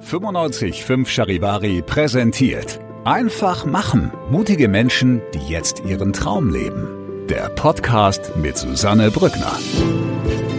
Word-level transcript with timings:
95.5 0.00 1.06
Charivari 1.06 1.82
präsentiert. 1.82 2.78
Einfach 3.04 3.66
machen. 3.66 4.12
Mutige 4.30 4.68
Menschen, 4.68 5.20
die 5.34 5.52
jetzt 5.52 5.82
ihren 5.84 6.12
Traum 6.12 6.50
leben. 6.50 7.26
Der 7.28 7.48
Podcast 7.50 8.36
mit 8.36 8.56
Susanne 8.56 9.10
Brückner. 9.10 9.52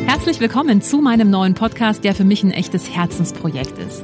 Herzlich 0.06 0.40
willkommen 0.40 0.82
zu 0.82 0.98
meinem 0.98 1.30
neuen 1.30 1.54
Podcast, 1.54 2.04
der 2.04 2.14
für 2.16 2.26
mich 2.26 2.44
ein 2.44 2.52
echtes 2.52 2.90
Herzensprojekt 2.90 3.78
ist. 3.80 4.04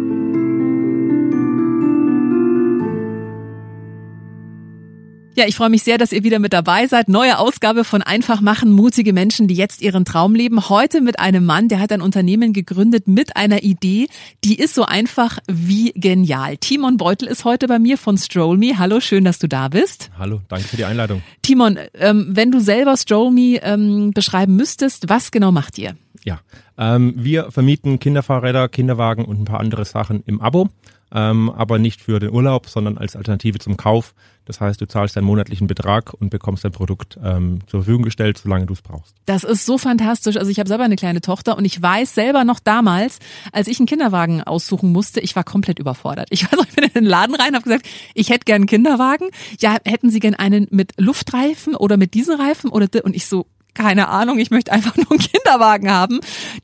Ja, 5.41 5.47
ich 5.47 5.55
freue 5.55 5.71
mich 5.71 5.81
sehr, 5.81 5.97
dass 5.97 6.11
ihr 6.11 6.23
wieder 6.23 6.37
mit 6.37 6.53
dabei 6.53 6.85
seid. 6.85 7.09
Neue 7.09 7.39
Ausgabe 7.39 7.83
von 7.83 8.03
Einfach 8.03 8.41
machen, 8.41 8.71
mutige 8.71 9.11
Menschen, 9.11 9.47
die 9.47 9.55
jetzt 9.55 9.81
ihren 9.81 10.05
Traum 10.05 10.35
leben. 10.35 10.69
Heute 10.69 11.01
mit 11.01 11.17
einem 11.17 11.47
Mann, 11.47 11.67
der 11.67 11.79
hat 11.79 11.91
ein 11.91 12.01
Unternehmen 12.01 12.53
gegründet 12.53 13.07
mit 13.07 13.35
einer 13.35 13.63
Idee, 13.63 14.07
die 14.43 14.59
ist 14.59 14.75
so 14.75 14.85
einfach 14.85 15.39
wie 15.47 15.93
genial. 15.95 16.57
Timon 16.57 16.97
Beutel 16.97 17.27
ist 17.27 17.43
heute 17.43 17.65
bei 17.65 17.79
mir 17.79 17.97
von 17.97 18.19
Stroll 18.19 18.55
Me. 18.55 18.77
Hallo, 18.77 18.99
schön, 18.99 19.23
dass 19.23 19.39
du 19.39 19.47
da 19.47 19.69
bist. 19.69 20.11
Hallo, 20.15 20.41
danke 20.47 20.67
für 20.67 20.77
die 20.77 20.85
Einladung. 20.85 21.23
Timon, 21.41 21.79
ähm, 21.95 22.27
wenn 22.29 22.51
du 22.51 22.59
selber 22.59 22.95
Stroll 22.95 23.31
Me 23.31 23.59
ähm, 23.63 24.11
beschreiben 24.11 24.55
müsstest, 24.55 25.09
was 25.09 25.31
genau 25.31 25.51
macht 25.51 25.79
ihr? 25.79 25.95
Ja, 26.23 26.39
ähm, 26.81 27.13
wir 27.15 27.51
vermieten 27.51 27.99
Kinderfahrräder, 27.99 28.67
Kinderwagen 28.67 29.23
und 29.23 29.39
ein 29.39 29.45
paar 29.45 29.59
andere 29.59 29.85
Sachen 29.85 30.23
im 30.25 30.41
Abo, 30.41 30.69
ähm, 31.13 31.51
aber 31.51 31.77
nicht 31.77 32.01
für 32.01 32.19
den 32.19 32.31
Urlaub, 32.31 32.67
sondern 32.67 32.97
als 32.97 33.15
Alternative 33.15 33.59
zum 33.59 33.77
Kauf. 33.77 34.15
Das 34.45 34.59
heißt, 34.59 34.81
du 34.81 34.87
zahlst 34.87 35.15
einen 35.15 35.27
monatlichen 35.27 35.67
Betrag 35.67 36.15
und 36.15 36.31
bekommst 36.31 36.65
dein 36.65 36.71
Produkt 36.71 37.19
ähm, 37.23 37.59
zur 37.67 37.81
Verfügung 37.81 38.01
gestellt, 38.01 38.39
solange 38.39 38.65
du 38.65 38.73
es 38.73 38.81
brauchst. 38.81 39.13
Das 39.27 39.43
ist 39.43 39.67
so 39.67 39.77
fantastisch. 39.77 40.37
Also 40.37 40.49
ich 40.49 40.57
habe 40.57 40.67
selber 40.67 40.83
eine 40.83 40.95
kleine 40.95 41.21
Tochter 41.21 41.55
und 41.55 41.65
ich 41.65 41.79
weiß 41.79 42.15
selber 42.15 42.43
noch 42.45 42.59
damals, 42.59 43.19
als 43.51 43.67
ich 43.67 43.79
einen 43.79 43.85
Kinderwagen 43.85 44.41
aussuchen 44.41 44.91
musste, 44.91 45.19
ich 45.19 45.35
war 45.35 45.43
komplett 45.43 45.77
überfordert. 45.77 46.29
Ich 46.31 46.51
weiß, 46.51 46.59
ich 46.67 46.75
bin 46.75 46.85
in 46.85 46.93
den 46.93 47.05
Laden 47.05 47.35
rein, 47.35 47.53
habe 47.53 47.63
gesagt, 47.63 47.87
ich 48.15 48.31
hätte 48.31 48.45
gern 48.45 48.61
einen 48.61 48.65
Kinderwagen. 48.65 49.29
Ja, 49.59 49.77
hätten 49.85 50.09
Sie 50.09 50.19
gern 50.19 50.33
einen 50.33 50.67
mit 50.71 50.93
Luftreifen 50.97 51.75
oder 51.75 51.97
mit 51.97 52.15
Dieselreifen 52.15 52.71
oder 52.71 52.87
und 53.03 53.15
ich 53.15 53.27
so 53.27 53.45
keine 53.73 54.09
Ahnung, 54.09 54.39
ich 54.39 54.51
möchte 54.51 54.71
einfach 54.71 54.95
nur 54.97 55.11
einen 55.11 55.19
Kinderwagen 55.19 55.89
haben. 55.89 56.19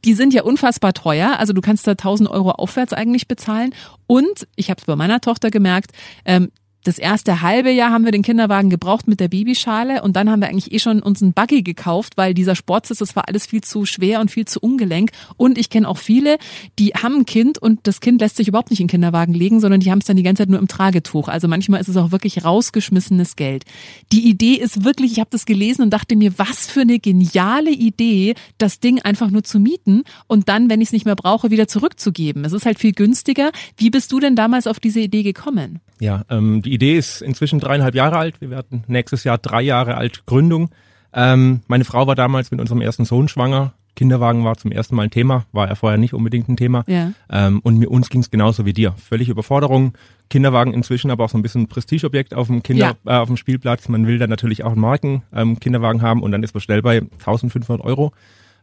Die 0.05 0.13
sind 0.13 0.33
ja 0.33 0.43
unfassbar 0.43 0.93
teuer. 0.93 1.39
Also 1.39 1.53
du 1.53 1.61
kannst 1.61 1.87
da 1.87 1.91
1000 1.91 2.29
Euro 2.29 2.51
aufwärts 2.51 2.93
eigentlich 2.93 3.27
bezahlen. 3.27 3.73
Und 4.07 4.47
ich 4.55 4.69
habe 4.69 4.79
es 4.79 4.85
bei 4.85 4.95
meiner 4.95 5.21
Tochter 5.21 5.51
gemerkt, 5.51 5.91
ähm, 6.25 6.51
das 6.87 6.99
erste 6.99 7.41
halbe 7.41 7.69
Jahr 7.69 7.91
haben 7.91 8.05
wir 8.05 8.13
den 8.13 8.21
Kinderwagen 8.21 8.69
gebraucht 8.69 9.09
mit 9.09 9.19
der 9.19 9.27
Babyschale 9.27 10.01
und 10.01 10.15
dann 10.15 10.29
haben 10.31 10.39
wir 10.39 10.47
eigentlich 10.47 10.71
eh 10.71 10.79
schon 10.79 11.01
uns 11.01 11.21
einen 11.21 11.33
Buggy 11.33 11.61
gekauft, 11.61 12.13
weil 12.15 12.33
dieser 12.33 12.55
Sportsitz, 12.55 12.99
das 12.99 13.13
war 13.13 13.27
alles 13.27 13.45
viel 13.45 13.61
zu 13.61 13.85
schwer 13.85 14.21
und 14.21 14.31
viel 14.31 14.45
zu 14.45 14.61
ungelenk. 14.61 15.11
Und 15.35 15.57
ich 15.57 15.69
kenne 15.69 15.89
auch 15.89 15.97
viele, 15.97 16.37
die 16.79 16.93
haben 16.93 17.17
ein 17.17 17.25
Kind 17.25 17.57
und 17.57 17.81
das 17.83 17.99
Kind 17.99 18.21
lässt 18.21 18.37
sich 18.37 18.47
überhaupt 18.47 18.69
nicht 18.69 18.79
in 18.79 18.85
den 18.85 18.91
Kinderwagen 18.91 19.33
legen, 19.33 19.59
sondern 19.59 19.81
die 19.81 19.91
haben 19.91 19.99
es 19.99 20.05
dann 20.05 20.15
die 20.15 20.23
ganze 20.23 20.43
Zeit 20.43 20.49
nur 20.49 20.59
im 20.59 20.69
Tragetuch. 20.69 21.27
Also 21.27 21.49
manchmal 21.49 21.81
ist 21.81 21.89
es 21.89 21.97
auch 21.97 22.11
wirklich 22.11 22.45
rausgeschmissenes 22.45 23.35
Geld. 23.35 23.65
Die 24.13 24.25
Idee 24.25 24.53
ist 24.53 24.85
wirklich, 24.85 25.11
ich 25.11 25.19
habe 25.19 25.29
das 25.29 25.45
gelesen 25.45 25.81
und 25.81 25.89
dachte 25.89 26.15
mir, 26.15 26.39
was 26.39 26.67
für 26.67 26.81
eine 26.81 26.99
geniale 26.99 27.71
Idee, 27.71 28.35
das 28.57 28.79
Ding 28.79 29.01
einfach 29.01 29.29
nur 29.29 29.43
zu 29.43 29.59
mieten 29.59 30.03
und 30.27 30.47
dann, 30.47 30.69
wenn 30.69 30.79
ich 30.79 30.87
es 30.87 30.93
nicht 30.93 31.05
mehr 31.05 31.17
brauche, 31.17 31.51
wieder 31.51 31.67
zurückzugeben. 31.67 32.45
Es 32.45 32.53
ist 32.53 32.65
halt 32.65 32.79
viel 32.79 32.93
günstiger. 32.93 33.51
Wie 33.75 33.89
bist 33.89 34.09
du 34.13 34.21
denn 34.21 34.37
damals 34.37 34.67
auf 34.67 34.79
diese 34.79 35.01
Idee 35.01 35.23
gekommen? 35.23 35.81
Ja, 35.99 36.23
ähm, 36.29 36.61
die 36.61 36.73
Idee 36.73 36.97
ist 36.97 37.21
inzwischen 37.21 37.59
dreieinhalb 37.59 37.95
Jahre 37.95 38.17
alt. 38.17 38.39
Wir 38.41 38.49
werden 38.49 38.83
nächstes 38.87 39.23
Jahr 39.23 39.37
drei 39.37 39.61
Jahre 39.61 39.95
alt 39.95 40.25
Gründung. 40.25 40.69
Ähm, 41.13 41.61
meine 41.67 41.85
Frau 41.85 42.05
war 42.07 42.15
damals 42.15 42.51
mit 42.51 42.59
unserem 42.59 42.81
ersten 42.81 43.05
Sohn 43.05 43.27
schwanger. 43.27 43.73
Kinderwagen 43.95 44.45
war 44.45 44.55
zum 44.55 44.71
ersten 44.71 44.95
Mal 44.95 45.03
ein 45.03 45.09
Thema, 45.09 45.47
war 45.51 45.67
ja 45.67 45.75
vorher 45.75 45.97
nicht 45.97 46.13
unbedingt 46.13 46.47
ein 46.47 46.55
Thema. 46.55 46.83
Ja. 46.85 47.13
Ähm, 47.31 47.59
und 47.63 47.79
mir 47.79 47.89
uns 47.89 48.09
ging 48.09 48.21
es 48.21 48.29
genauso 48.29 48.63
wie 48.63 48.73
dir. 48.73 48.93
Völlig 48.97 49.27
Überforderung. 49.27 49.93
Kinderwagen 50.29 50.73
inzwischen 50.73 51.09
aber 51.09 51.25
auch 51.25 51.29
so 51.29 51.37
ein 51.37 51.41
bisschen 51.41 51.67
Prestigeobjekt 51.67 52.35
auf 52.35 52.47
dem 52.47 52.61
Kinder, 52.61 52.95
äh, 53.05 53.15
auf 53.15 53.27
dem 53.27 53.37
Spielplatz. 53.37 53.89
Man 53.89 54.05
will 54.05 54.19
dann 54.19 54.29
natürlich 54.29 54.63
auch 54.63 54.73
einen 54.73 54.81
Marken 54.81 55.23
ähm, 55.33 55.59
Kinderwagen 55.59 56.03
haben 56.03 56.21
und 56.21 56.31
dann 56.31 56.43
ist 56.43 56.53
man 56.53 56.61
schnell 56.61 56.83
bei 56.83 56.99
1500 56.99 57.83
Euro. 57.83 58.13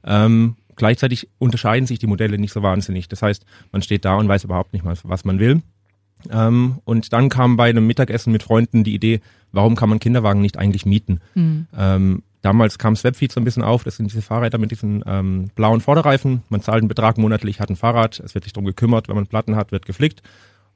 Ähm, 0.04 0.54
gleichzeitig 0.76 1.28
unterscheiden 1.38 1.86
sich 1.86 1.98
die 1.98 2.06
Modelle 2.06 2.38
nicht 2.38 2.52
so 2.52 2.62
wahnsinnig. 2.62 3.08
Das 3.08 3.20
heißt, 3.20 3.44
man 3.72 3.82
steht 3.82 4.04
da 4.04 4.14
und 4.14 4.28
weiß 4.28 4.44
überhaupt 4.44 4.72
nicht 4.72 4.84
mal, 4.84 4.94
was 5.02 5.24
man 5.24 5.40
will. 5.40 5.62
Ähm, 6.30 6.78
und 6.84 7.12
dann 7.12 7.28
kam 7.28 7.56
bei 7.56 7.68
einem 7.68 7.86
Mittagessen 7.86 8.32
mit 8.32 8.42
Freunden 8.42 8.84
die 8.84 8.94
Idee, 8.94 9.20
warum 9.52 9.76
kann 9.76 9.88
man 9.88 10.00
Kinderwagen 10.00 10.40
nicht 10.40 10.58
eigentlich 10.58 10.86
mieten? 10.86 11.20
Mhm. 11.34 11.66
Ähm, 11.76 12.22
damals 12.42 12.78
kam 12.78 12.96
Swapfeed 12.96 13.32
so 13.32 13.40
ein 13.40 13.44
bisschen 13.44 13.62
auf, 13.62 13.84
das 13.84 13.96
sind 13.96 14.10
diese 14.10 14.22
Fahrräder 14.22 14.58
mit 14.58 14.70
diesen 14.70 15.02
ähm, 15.06 15.50
blauen 15.54 15.80
Vorderreifen. 15.80 16.42
Man 16.48 16.60
zahlt 16.60 16.78
einen 16.78 16.88
Betrag 16.88 17.18
monatlich, 17.18 17.60
hat 17.60 17.70
ein 17.70 17.76
Fahrrad, 17.76 18.20
es 18.20 18.34
wird 18.34 18.44
sich 18.44 18.52
darum 18.52 18.66
gekümmert, 18.66 19.08
wenn 19.08 19.16
man 19.16 19.26
Platten 19.26 19.56
hat, 19.56 19.72
wird 19.72 19.86
geflickt. 19.86 20.22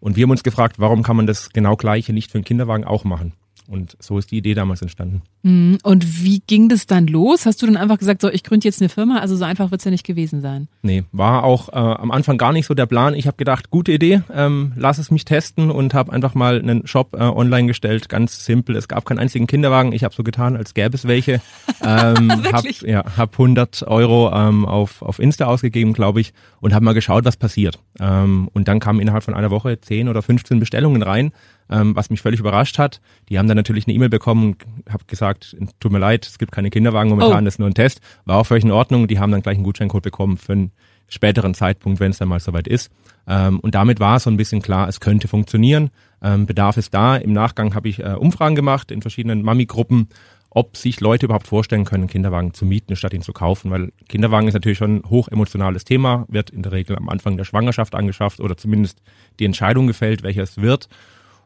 Und 0.01 0.17
wir 0.17 0.25
haben 0.25 0.31
uns 0.31 0.43
gefragt, 0.45 0.79
warum 0.79 1.03
kann 1.03 1.17
man 1.17 1.27
das 1.27 1.51
genau 1.51 1.77
gleiche 1.77 2.13
nicht 2.13 2.31
für 2.31 2.39
einen 2.39 2.45
Kinderwagen 2.45 2.85
auch 2.85 3.05
machen? 3.05 3.33
Und 3.69 3.99
so 4.01 4.17
ist 4.17 4.31
die 4.31 4.39
Idee 4.39 4.55
damals 4.55 4.81
entstanden. 4.81 5.21
Mhm. 5.43 5.77
Und 5.83 6.25
wie 6.25 6.41
ging 6.47 6.71
das 6.71 6.87
dann 6.87 7.07
los? 7.07 7.45
Hast 7.45 7.61
du 7.61 7.67
dann 7.67 7.77
einfach 7.77 7.99
gesagt, 7.99 8.23
so 8.23 8.31
ich 8.31 8.43
gründe 8.43 8.67
jetzt 8.67 8.81
eine 8.81 8.89
Firma? 8.89 9.19
Also 9.19 9.37
so 9.37 9.45
einfach 9.45 9.71
wird 9.71 9.83
es 9.83 9.85
ja 9.85 9.91
nicht 9.91 10.07
gewesen 10.07 10.41
sein. 10.41 10.69
Nee, 10.81 11.05
war 11.13 11.45
auch 11.45 11.69
äh, 11.69 11.73
am 11.73 12.11
Anfang 12.11 12.39
gar 12.39 12.55
nicht 12.55 12.65
so 12.65 12.73
der 12.73 12.87
Plan. 12.87 13.13
Ich 13.13 13.27
habe 13.27 13.37
gedacht, 13.37 13.69
gute 13.69 13.93
Idee, 13.93 14.23
ähm, 14.33 14.73
lass 14.75 14.97
es 14.97 15.11
mich 15.11 15.27
testen 15.27 15.71
und 15.71 15.93
habe 15.93 16.15
einfach 16.15 16.35
mal 16.35 16.59
einen 16.59 16.87
Shop 16.87 17.15
äh, 17.15 17.19
online 17.23 17.67
gestellt, 17.67 18.09
ganz 18.09 18.43
simpel. 18.43 18.75
Es 18.75 18.89
gab 18.89 19.05
keinen 19.05 19.19
einzigen 19.19 19.47
Kinderwagen. 19.47 19.93
Ich 19.93 20.03
habe 20.03 20.15
so 20.15 20.23
getan, 20.23 20.57
als 20.57 20.73
gäbe 20.73 20.97
es 20.97 21.07
welche. 21.07 21.41
Ähm, 21.81 22.31
hab, 22.53 22.65
ja, 22.83 23.05
hab 23.17 23.35
100 23.35 23.85
Euro 23.87 24.33
ähm, 24.35 24.67
auf, 24.67 25.01
auf 25.01 25.21
Insta 25.21 25.47
ausgegeben, 25.47 25.93
glaube 25.93 26.21
ich, 26.21 26.33
und 26.61 26.75
habe 26.75 26.85
mal 26.85 26.93
geschaut, 26.93 27.25
was 27.25 27.37
passiert. 27.37 27.79
Ähm, 28.01 28.49
und 28.53 28.69
dann 28.69 28.81
kamen 28.81 29.01
innerhalb 29.01 29.23
von 29.23 29.33
einer 29.33 29.51
Woche 29.51 29.81
10 29.81 30.09
oder 30.09 30.21
15 30.21 30.59
Bestellungen 30.59 31.03
rein 31.03 31.33
ähm, 31.71 31.95
was 31.97 32.11
mich 32.11 32.21
völlig 32.23 32.41
überrascht 32.41 32.79
hat. 32.79 33.01
Die 33.29 33.39
haben 33.39 33.49
dann 33.49 33.57
natürlich 33.57 33.87
eine 33.87 33.95
E-Mail 33.95 34.09
bekommen 34.09 34.55
und 34.55 34.93
habe 34.93 35.05
gesagt, 35.07 35.57
tut 35.81 35.93
mir 35.93 35.99
leid, 35.99 36.27
es 36.27 36.39
gibt 36.39 36.53
keine 36.53 36.71
Kinderwagen 36.71 37.11
momentan, 37.11 37.43
Oh. 37.43 37.45
das 37.45 37.55
ist 37.55 37.59
nur 37.59 37.69
ein 37.69 37.75
Test. 37.75 38.01
War 38.25 38.39
auch 38.39 38.45
völlig 38.47 38.65
in 38.65 38.71
Ordnung. 38.71 39.07
Die 39.09 39.19
haben 39.19 39.33
dann 39.33 39.43
gleich 39.43 39.57
einen 39.57 39.65
Gutscheincode 39.65 40.03
bekommen 40.03 40.37
für 40.37 40.53
einen 40.53 40.73
späteren 41.09 41.55
Zeitpunkt, 41.55 42.01
wenn 42.01 42.11
es 42.11 42.19
dann 42.19 42.29
mal 42.29 42.41
soweit 42.41 42.69
ist. 42.69 42.91
Ähm, 43.27 43.61
und 43.61 43.75
damit 43.75 44.01
war 44.01 44.21
so 44.21 44.31
ein 44.31 44.37
bisschen 44.37 44.63
klar, 44.63 44.89
es 44.89 45.01
könnte 45.01 45.29
funktionieren. 45.29 45.91
Ähm, 46.23 46.47
Bedarf 46.47 46.77
ist 46.77 46.93
da. 46.95 47.17
Im 47.17 47.33
Nachgang 47.33 47.75
habe 47.75 47.89
ich 47.89 48.01
äh, 48.01 48.15
Umfragen 48.15 48.55
gemacht 48.55 48.91
in 48.91 49.01
verschiedenen 49.03 49.43
Mami-Gruppen, 49.43 50.09
ob 50.51 50.77
sich 50.77 51.01
Leute 51.01 51.27
überhaupt 51.27 51.47
vorstellen 51.47 51.85
können, 51.85 52.05
einen 52.05 52.11
Kinderwagen 52.11 52.55
zu 52.55 52.65
mieten, 52.65 52.97
statt 52.97 53.13
ihn 53.15 53.23
zu 53.23 53.33
kaufen. 53.33 53.71
Weil 53.71 53.93
Kinderwagen 54.09 54.49
ist 54.49 54.55
natürlich 54.55 54.79
schon 54.79 54.97
ein 54.97 55.11
hochemotionales 55.11 55.85
Thema, 55.85 56.25
wird 56.29 56.51
in 56.51 56.63
der 56.63 56.73
Regel 56.73 56.97
am 56.97 57.09
Anfang 57.09 57.37
der 57.37 57.45
Schwangerschaft 57.45 57.95
angeschafft 57.95 58.41
oder 58.41 58.57
zumindest 58.57 59.01
die 59.39 59.45
Entscheidung 59.45 59.87
gefällt, 59.87 60.23
welches 60.23 60.57
wird. 60.61 60.89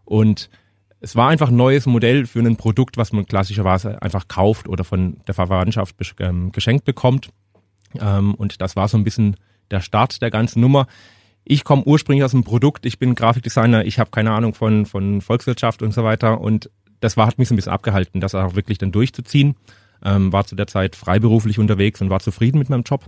Und 0.05 0.51
es 1.01 1.17
war 1.17 1.29
einfach 1.29 1.49
ein 1.49 1.57
neues 1.57 1.87
Modell 1.87 2.27
für 2.27 2.39
ein 2.39 2.57
Produkt, 2.57 2.97
was 2.97 3.13
man 3.13 3.27
klassischerweise 3.27 4.01
einfach 4.03 4.29
kauft 4.29 4.69
oder 4.69 4.85
von 4.85 5.17
der 5.27 5.35
Verwandtschaft 5.35 5.97
ähm, 6.21 6.53
geschenkt 6.53 6.85
bekommt. 6.85 7.31
Ähm, 8.01 8.35
und 8.35 8.61
das 8.61 8.77
war 8.77 8.89
so 8.89 8.97
ein 8.97 9.05
bisschen 9.05 9.37
der 9.71 9.81
Start 9.81 10.23
der 10.23 10.31
ganzen 10.31 10.61
Nummer. 10.61 10.87
Ich 11.45 11.65
komme 11.65 11.83
ursprünglich 11.85 12.25
aus 12.25 12.31
dem 12.31 12.45
Produkt, 12.45 12.87
ich 12.87 13.01
bin 13.01 13.17
Grafikdesigner, 13.17 13.85
ich 13.85 13.99
habe 13.99 14.11
keine 14.11 14.31
Ahnung 14.31 14.55
von, 14.55 14.87
von 14.87 15.21
Volkswirtschaft 15.21 15.83
und 15.83 15.93
so 15.93 16.05
weiter. 16.05 16.41
Und 16.41 16.71
das 17.01 17.17
war, 17.17 17.27
hat 17.27 17.39
mich 17.39 17.49
so 17.49 17.55
ein 17.55 17.57
bisschen 17.57 17.73
abgehalten, 17.73 18.21
das 18.21 18.37
auch 18.37 18.55
wirklich 18.55 18.79
dann 18.79 18.93
durchzuziehen. 18.93 19.57
Ähm, 20.05 20.33
war 20.33 20.45
zu 20.45 20.55
der 20.55 20.67
Zeit 20.69 20.95
freiberuflich 20.95 21.59
unterwegs 21.59 22.01
und 22.01 22.11
war 22.11 22.21
zufrieden 22.21 22.59
mit 22.59 22.71
meinem 22.71 22.83
Job. 22.83 23.07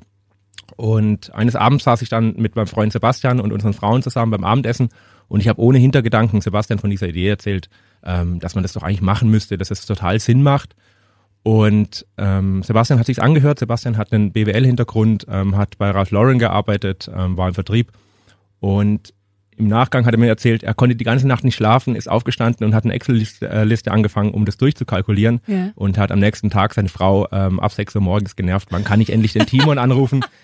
Und 0.76 1.32
eines 1.32 1.54
Abends 1.54 1.84
saß 1.84 2.02
ich 2.02 2.08
dann 2.08 2.34
mit 2.36 2.56
meinem 2.56 2.66
Freund 2.66 2.92
Sebastian 2.92 3.40
und 3.40 3.52
unseren 3.52 3.74
Frauen 3.74 4.02
zusammen 4.02 4.32
beim 4.32 4.44
Abendessen 4.44 4.88
und 5.28 5.40
ich 5.40 5.48
habe 5.48 5.60
ohne 5.60 5.78
Hintergedanken 5.78 6.40
Sebastian 6.40 6.78
von 6.78 6.90
dieser 6.90 7.08
Idee 7.08 7.28
erzählt, 7.28 7.68
ähm, 8.04 8.40
dass 8.40 8.54
man 8.54 8.62
das 8.62 8.72
doch 8.72 8.82
eigentlich 8.82 9.02
machen 9.02 9.30
müsste, 9.30 9.58
dass 9.58 9.70
es 9.70 9.86
total 9.86 10.18
Sinn 10.20 10.42
macht. 10.42 10.74
Und 11.42 12.06
ähm, 12.16 12.62
Sebastian 12.62 12.98
hat 12.98 13.06
sich's 13.06 13.18
angehört. 13.18 13.58
Sebastian 13.58 13.98
hat 13.98 14.12
einen 14.12 14.32
BWL-Hintergrund, 14.32 15.26
ähm, 15.28 15.56
hat 15.56 15.76
bei 15.76 15.90
Ralph 15.90 16.10
Lauren 16.10 16.38
gearbeitet, 16.38 17.10
ähm, 17.14 17.36
war 17.36 17.48
im 17.48 17.54
Vertrieb. 17.54 17.92
Und 18.60 19.12
im 19.56 19.68
Nachgang 19.68 20.06
hat 20.06 20.14
er 20.14 20.18
mir 20.18 20.28
erzählt, 20.28 20.62
er 20.62 20.74
konnte 20.74 20.96
die 20.96 21.04
ganze 21.04 21.28
Nacht 21.28 21.44
nicht 21.44 21.54
schlafen, 21.54 21.94
ist 21.96 22.08
aufgestanden 22.08 22.66
und 22.66 22.74
hat 22.74 22.84
eine 22.84 22.94
Excel-Liste 22.94 23.92
angefangen, 23.92 24.32
um 24.32 24.46
das 24.46 24.56
durchzukalkulieren. 24.56 25.40
Ja. 25.46 25.70
Und 25.74 25.98
hat 25.98 26.10
am 26.10 26.18
nächsten 26.18 26.50
Tag 26.50 26.74
seine 26.74 26.88
Frau 26.88 27.28
ähm, 27.30 27.60
ab 27.60 27.72
6 27.72 27.94
Uhr 27.94 28.00
morgens 28.00 28.36
genervt. 28.36 28.72
Man 28.72 28.82
kann 28.82 28.98
nicht 28.98 29.10
endlich 29.10 29.34
den 29.34 29.46
Timon 29.46 29.78
anrufen. 29.78 30.24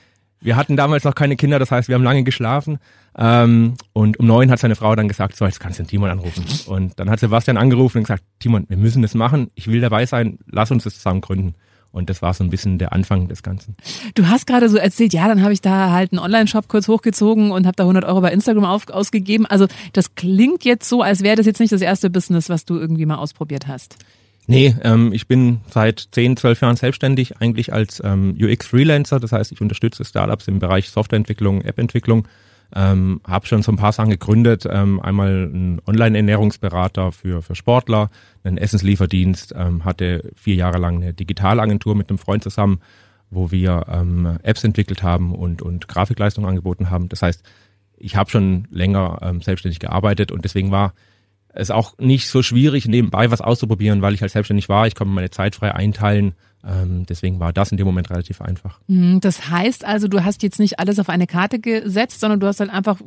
Wir 0.41 0.57
hatten 0.57 0.77
damals 0.77 1.05
noch 1.05 1.15
keine 1.15 1.37
Kinder, 1.37 1.59
das 1.59 1.71
heißt, 1.71 1.89
wir 1.89 1.95
haben 1.95 2.05
lange 2.05 2.25
geschlafen. 2.25 2.79
Ähm, 3.17 3.75
und 3.93 4.19
um 4.19 4.27
neun 4.27 4.51
hat 4.51 4.59
seine 4.59 4.77
Frau 4.77 4.95
dann 4.95 5.09
gesagt, 5.09 5.37
so, 5.37 5.45
jetzt 5.45 5.61
kannst 5.61 5.79
du 5.79 5.83
den 5.83 5.89
Timon 5.89 6.11
anrufen. 6.11 6.45
Und 6.67 6.99
dann 6.99 7.11
hat 7.11 7.21
Sebastian 7.21 7.57
angerufen 7.57 7.99
und 7.99 8.05
gesagt, 8.05 8.25
Timon, 8.39 8.67
wir 8.69 8.77
müssen 8.77 9.03
das 9.03 9.15
machen, 9.15 9.51
ich 9.55 9.67
will 9.69 9.81
dabei 9.81 10.07
sein, 10.07 10.39
lass 10.51 10.71
uns 10.71 10.85
das 10.85 10.95
zusammen 10.95 11.21
gründen. 11.21 11.55
Und 11.93 12.09
das 12.09 12.23
war 12.23 12.33
so 12.35 12.45
ein 12.45 12.51
bisschen 12.51 12.79
der 12.79 12.93
Anfang 12.93 13.27
des 13.27 13.43
Ganzen. 13.43 13.75
Du 14.15 14.29
hast 14.29 14.47
gerade 14.47 14.69
so 14.69 14.77
erzählt, 14.77 15.13
ja, 15.13 15.27
dann 15.27 15.43
habe 15.43 15.53
ich 15.53 15.61
da 15.61 15.91
halt 15.91 16.13
einen 16.13 16.21
Online-Shop 16.21 16.69
kurz 16.69 16.87
hochgezogen 16.87 17.51
und 17.51 17.67
habe 17.67 17.75
da 17.75 17.83
100 17.83 18.05
Euro 18.05 18.21
bei 18.21 18.31
Instagram 18.31 18.65
auf, 18.65 18.89
ausgegeben. 18.89 19.45
Also 19.45 19.67
das 19.93 20.15
klingt 20.15 20.65
jetzt 20.65 20.89
so, 20.89 21.03
als 21.03 21.23
wäre 21.23 21.37
das 21.37 21.47
jetzt 21.47 21.59
nicht 21.59 21.73
das 21.73 21.81
erste 21.81 22.09
Business, 22.09 22.49
was 22.49 22.65
du 22.65 22.79
irgendwie 22.79 23.07
mal 23.07 23.17
ausprobiert 23.17 23.67
hast. 23.67 23.97
Nee, 24.51 24.75
ähm, 24.83 25.13
ich 25.13 25.29
bin 25.29 25.61
seit 25.69 26.09
10, 26.11 26.37
12 26.37 26.63
Jahren 26.63 26.75
selbstständig, 26.75 27.37
eigentlich 27.37 27.73
als 27.73 28.03
ähm, 28.05 28.37
UX-Freelancer. 28.37 29.21
Das 29.21 29.31
heißt, 29.31 29.53
ich 29.53 29.61
unterstütze 29.61 30.05
Startups 30.05 30.49
im 30.49 30.59
Bereich 30.59 30.91
Softwareentwicklung, 30.91 31.61
App-Entwicklung. 31.61 32.27
Ähm, 32.75 33.21
habe 33.25 33.47
schon 33.47 33.63
so 33.63 33.71
ein 33.71 33.77
paar 33.77 33.93
Sachen 33.93 34.11
gegründet. 34.11 34.67
Ähm, 34.69 34.99
einmal 34.99 35.29
einen 35.29 35.81
Online-Ernährungsberater 35.87 37.13
für, 37.13 37.43
für 37.43 37.55
Sportler, 37.55 38.11
einen 38.43 38.59
Essenslieferdienst, 38.59 39.55
ähm, 39.57 39.85
hatte 39.85 40.33
vier 40.35 40.57
Jahre 40.57 40.79
lang 40.79 40.97
eine 40.97 41.15
Digitalagentur 41.15 41.95
mit 41.95 42.09
einem 42.09 42.19
Freund 42.19 42.43
zusammen, 42.43 42.81
wo 43.31 43.53
wir 43.53 43.85
ähm, 43.89 44.37
Apps 44.43 44.65
entwickelt 44.65 45.05
haben 45.05 45.33
und, 45.33 45.63
und 45.63 45.87
Grafikleistungen 45.87 46.51
angeboten 46.51 46.91
haben. 46.91 47.09
Das 47.09 47.23
heißt, 47.23 47.45
ich 47.99 48.17
habe 48.17 48.29
schon 48.29 48.67
länger 48.73 49.21
ähm, 49.23 49.43
selbstständig 49.43 49.79
gearbeitet 49.79 50.33
und 50.33 50.45
deswegen 50.45 50.73
war 50.73 50.93
es 51.53 51.71
auch 51.71 51.99
nicht 51.99 52.29
so 52.29 52.43
schwierig, 52.43 52.87
nebenbei 52.87 53.31
was 53.31 53.41
auszuprobieren, 53.41 54.03
weil 54.03 54.15
ich 54.15 54.23
halt 54.23 54.33
selbstständig 54.33 54.69
war. 54.69 54.87
Ich 54.87 54.95
konnte 54.95 55.13
meine 55.13 55.31
Zeit 55.31 55.57
frei 55.57 55.75
einteilen. 55.75 56.35
Ähm, 56.67 57.07
deswegen 57.07 57.41
war 57.41 57.53
das 57.53 57.71
in 57.73 57.79
dem 57.79 57.87
Moment 57.87 58.11
relativ 58.11 58.41
einfach. 58.41 58.81
Mhm, 58.87 59.21
Das 59.21 59.49
heißt 59.51 59.85
also, 59.85 60.09
du 60.09 60.25
hast 60.25 60.43
jetzt 60.43 60.59
nicht 60.61 60.79
alles 60.79 60.99
auf 60.99 61.09
eine 61.09 61.27
Karte 61.27 61.59
gesetzt, 61.59 62.21
sondern 62.21 62.41
du 62.41 62.47
hast 62.47 62.61
halt 62.61 62.71
einfach 62.71 62.99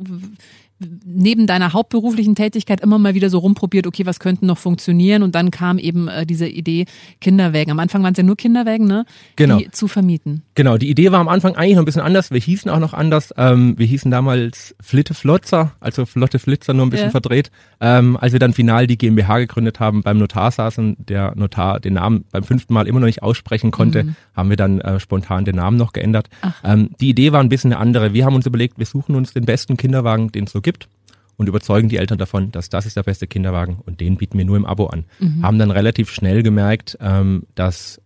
neben 1.06 1.46
deiner 1.46 1.72
hauptberuflichen 1.72 2.34
Tätigkeit 2.34 2.80
immer 2.80 2.98
mal 2.98 3.14
wieder 3.14 3.30
so 3.30 3.38
rumprobiert, 3.38 3.86
okay, 3.86 4.06
was 4.06 4.18
könnte 4.18 4.44
noch 4.44 4.58
funktionieren? 4.58 5.22
Und 5.22 5.36
dann 5.36 5.52
kam 5.52 5.78
eben 5.78 6.08
äh, 6.08 6.26
diese 6.26 6.48
Idee 6.48 6.86
Kinderwägen. 7.20 7.70
Am 7.70 7.78
Anfang 7.78 8.02
waren 8.02 8.12
es 8.12 8.18
ja 8.18 8.24
nur 8.24 8.36
Kinderwägen, 8.36 8.86
ne? 8.88 9.06
Genau. 9.36 9.58
Die 9.58 9.70
zu 9.70 9.86
vermieten. 9.86 10.42
Genau, 10.56 10.76
die 10.76 10.90
Idee 10.90 11.12
war 11.12 11.20
am 11.20 11.28
Anfang 11.28 11.54
eigentlich 11.54 11.74
noch 11.76 11.82
ein 11.82 11.84
bisschen 11.84 12.02
anders. 12.02 12.32
Wir 12.32 12.40
hießen 12.40 12.68
auch 12.70 12.80
noch 12.80 12.92
anders. 12.92 13.32
Ähm, 13.36 13.78
wir 13.78 13.86
hießen 13.86 14.10
damals 14.10 14.74
Flitte 14.80 15.14
Flotzer, 15.14 15.72
also 15.78 16.06
Flotte 16.06 16.40
Flitzer, 16.40 16.74
nur 16.74 16.86
ein 16.86 16.90
bisschen 16.90 17.06
Ja. 17.06 17.10
verdreht. 17.12 17.52
Ähm, 17.80 18.16
als 18.16 18.32
wir 18.32 18.40
dann 18.40 18.52
final 18.52 18.88
die 18.88 18.98
GmbH 18.98 19.38
gegründet 19.38 19.78
haben, 19.78 20.02
beim 20.02 20.18
Notar 20.18 20.50
saßen, 20.50 20.96
der 20.98 21.34
Notar 21.36 21.78
den 21.78 21.94
Namen 21.94 22.24
beim 22.32 22.42
fünften 22.42 22.74
Mal 22.74 22.88
immer 22.88 22.98
noch 22.98 23.06
nicht 23.06 23.22
aussprechen 23.44 23.70
konnte, 23.70 24.16
haben 24.34 24.48
wir 24.48 24.56
dann 24.56 24.80
äh, 24.80 24.98
spontan 24.98 25.44
den 25.44 25.56
Namen 25.56 25.76
noch 25.76 25.92
geändert. 25.92 26.28
Ähm, 26.64 26.90
die 27.00 27.10
Idee 27.10 27.32
war 27.32 27.40
ein 27.40 27.48
bisschen 27.48 27.72
eine 27.72 27.80
andere. 27.80 28.12
Wir 28.12 28.24
haben 28.24 28.34
uns 28.34 28.46
überlegt, 28.46 28.78
wir 28.78 28.86
suchen 28.86 29.14
uns 29.14 29.32
den 29.32 29.44
besten 29.44 29.76
Kinderwagen, 29.76 30.32
den 30.32 30.44
es 30.44 30.52
so 30.52 30.60
gibt 30.60 30.88
und 31.36 31.48
überzeugen 31.48 31.88
die 31.88 31.98
Eltern 31.98 32.18
davon, 32.18 32.50
dass 32.52 32.70
das 32.70 32.86
ist 32.86 32.96
der 32.96 33.02
beste 33.02 33.26
Kinderwagen 33.26 33.78
und 33.84 34.00
den 34.00 34.16
bieten 34.16 34.38
wir 34.38 34.44
nur 34.44 34.56
im 34.56 34.64
Abo 34.64 34.86
an. 34.86 35.04
Haben 35.42 35.58
dann 35.58 35.70
relativ 35.70 36.10
schnell 36.10 36.42
gemerkt, 36.42 36.96
ähm, 37.00 37.44
dass 37.54 38.00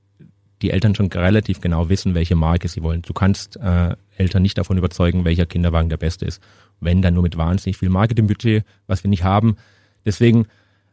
die 0.61 0.71
Eltern 0.71 0.97
schon 0.97 1.07
relativ 1.07 1.61
genau 1.61 1.89
wissen, 1.89 2.15
welche 2.15 2.35
Marke 2.35 2.67
sie 2.67 2.83
wollen. 2.83 3.03
Du 3.03 3.13
kannst 3.13 3.57
äh, 3.59 3.95
Eltern 4.17 4.43
nicht 4.43 4.59
davon 4.59 4.77
überzeugen, 4.77 5.25
welcher 5.25 5.47
Kinderwagen 5.47 5.89
der 5.89 5.99
beste 5.99 6.25
ist. 6.25 6.43
Wenn 6.81 7.01
dann 7.01 7.15
nur 7.15 7.23
mit 7.23 7.37
wahnsinnig 7.37 7.77
viel 7.77 7.91
Marketingbudget, 7.91 8.65
was 8.89 9.05
wir 9.05 9.09
nicht 9.09 9.23
haben. 9.23 9.57
Deswegen 10.05 10.47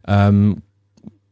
ähm, 0.08 0.62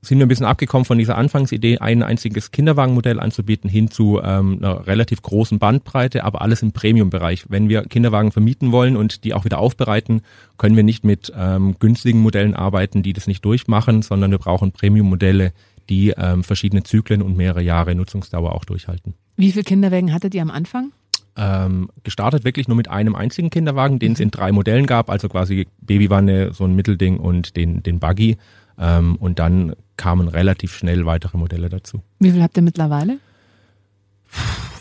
sind 0.04 0.20
wir 0.20 0.26
ein 0.26 0.30
bisschen 0.30 0.46
abgekommen 0.46 0.86
von 0.86 0.98
dieser 0.98 1.18
Anfangsidee, 1.18 1.78
ein 1.78 2.04
einziges 2.04 2.52
Kinderwagenmodell 2.52 3.20
anzubieten, 3.20 3.70
hin 3.70 3.90
zu 3.90 4.20
ähm, 4.22 4.58
einer 4.60 4.86
relativ 4.86 5.22
großen 5.22 5.60
Bandbreite, 5.60 6.26
aber 6.26 6.42
alles 6.42 6.62
im 6.62 6.74
Premium-Bereich. 6.74 7.46
Wenn 7.48 7.70
wir 7.70 7.84
Kinderwagen 7.84 8.32
vermieten 8.32 8.72
wollen 8.74 8.98
und 8.98 9.24
die 9.24 9.34
auch 9.34 9.46
wieder 9.46 9.60
aufbereiten, 9.60 10.22
können 10.58 10.76
wir 10.76 10.84
nicht 10.84 11.06
mit 11.06 11.32
ähm, 11.36 11.76
günstigen 11.80 12.20
Modellen 12.20 12.54
arbeiten, 12.54 13.02
die 13.02 13.14
das 13.14 13.28
nicht 13.28 13.46
durchmachen, 13.46 14.02
sondern 14.02 14.32
wir 14.32 14.40
brauchen 14.40 14.74
Premium-Modelle, 14.74 15.54
die 15.90 16.10
ähm, 16.18 16.44
verschiedene 16.44 16.84
Zyklen 16.84 17.22
und 17.22 17.38
mehrere 17.38 17.62
Jahre 17.62 17.96
Nutzungsdauer 17.96 18.54
auch 18.54 18.66
durchhalten. 18.66 19.14
Wie 19.38 19.52
viele 19.52 19.64
Kinderwägen 19.64 20.14
hattet 20.14 20.36
ihr 20.36 20.42
am 20.42 20.52
Anfang? 20.52 20.92
Ähm, 21.36 21.90
gestartet 22.04 22.44
wirklich 22.44 22.68
nur 22.68 22.78
mit 22.78 22.90
einem 22.90 23.16
einzigen 23.16 23.50
Kinderwagen, 23.50 24.00
den 24.00 24.12
es 24.14 24.20
in 24.20 24.32
drei 24.32 24.52
Modellen 24.52 24.86
gab, 24.86 25.10
also 25.10 25.30
quasi 25.30 25.68
Babywanne, 25.82 26.54
so 26.54 26.66
ein 26.66 26.76
Mittelding 26.76 27.18
und 27.18 27.56
den, 27.56 27.82
den 27.82 28.00
Buggy. 28.00 28.38
Ähm, 28.80 29.16
und 29.16 29.40
dann 29.40 29.75
kamen 29.98 30.28
relativ 30.28 30.75
schnell 30.75 31.06
weitere 31.06 31.38
Modelle 31.38 31.70
dazu. 31.70 32.02
Wie 32.20 32.31
viel 32.31 32.42
habt 32.42 32.58
ihr 32.58 32.64
mittlerweile? 32.64 33.20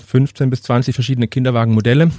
15 0.06 0.50
bis 0.50 0.62
20 0.62 0.94
verschiedene 0.94 1.26
Kinderwagenmodelle. 1.26 2.10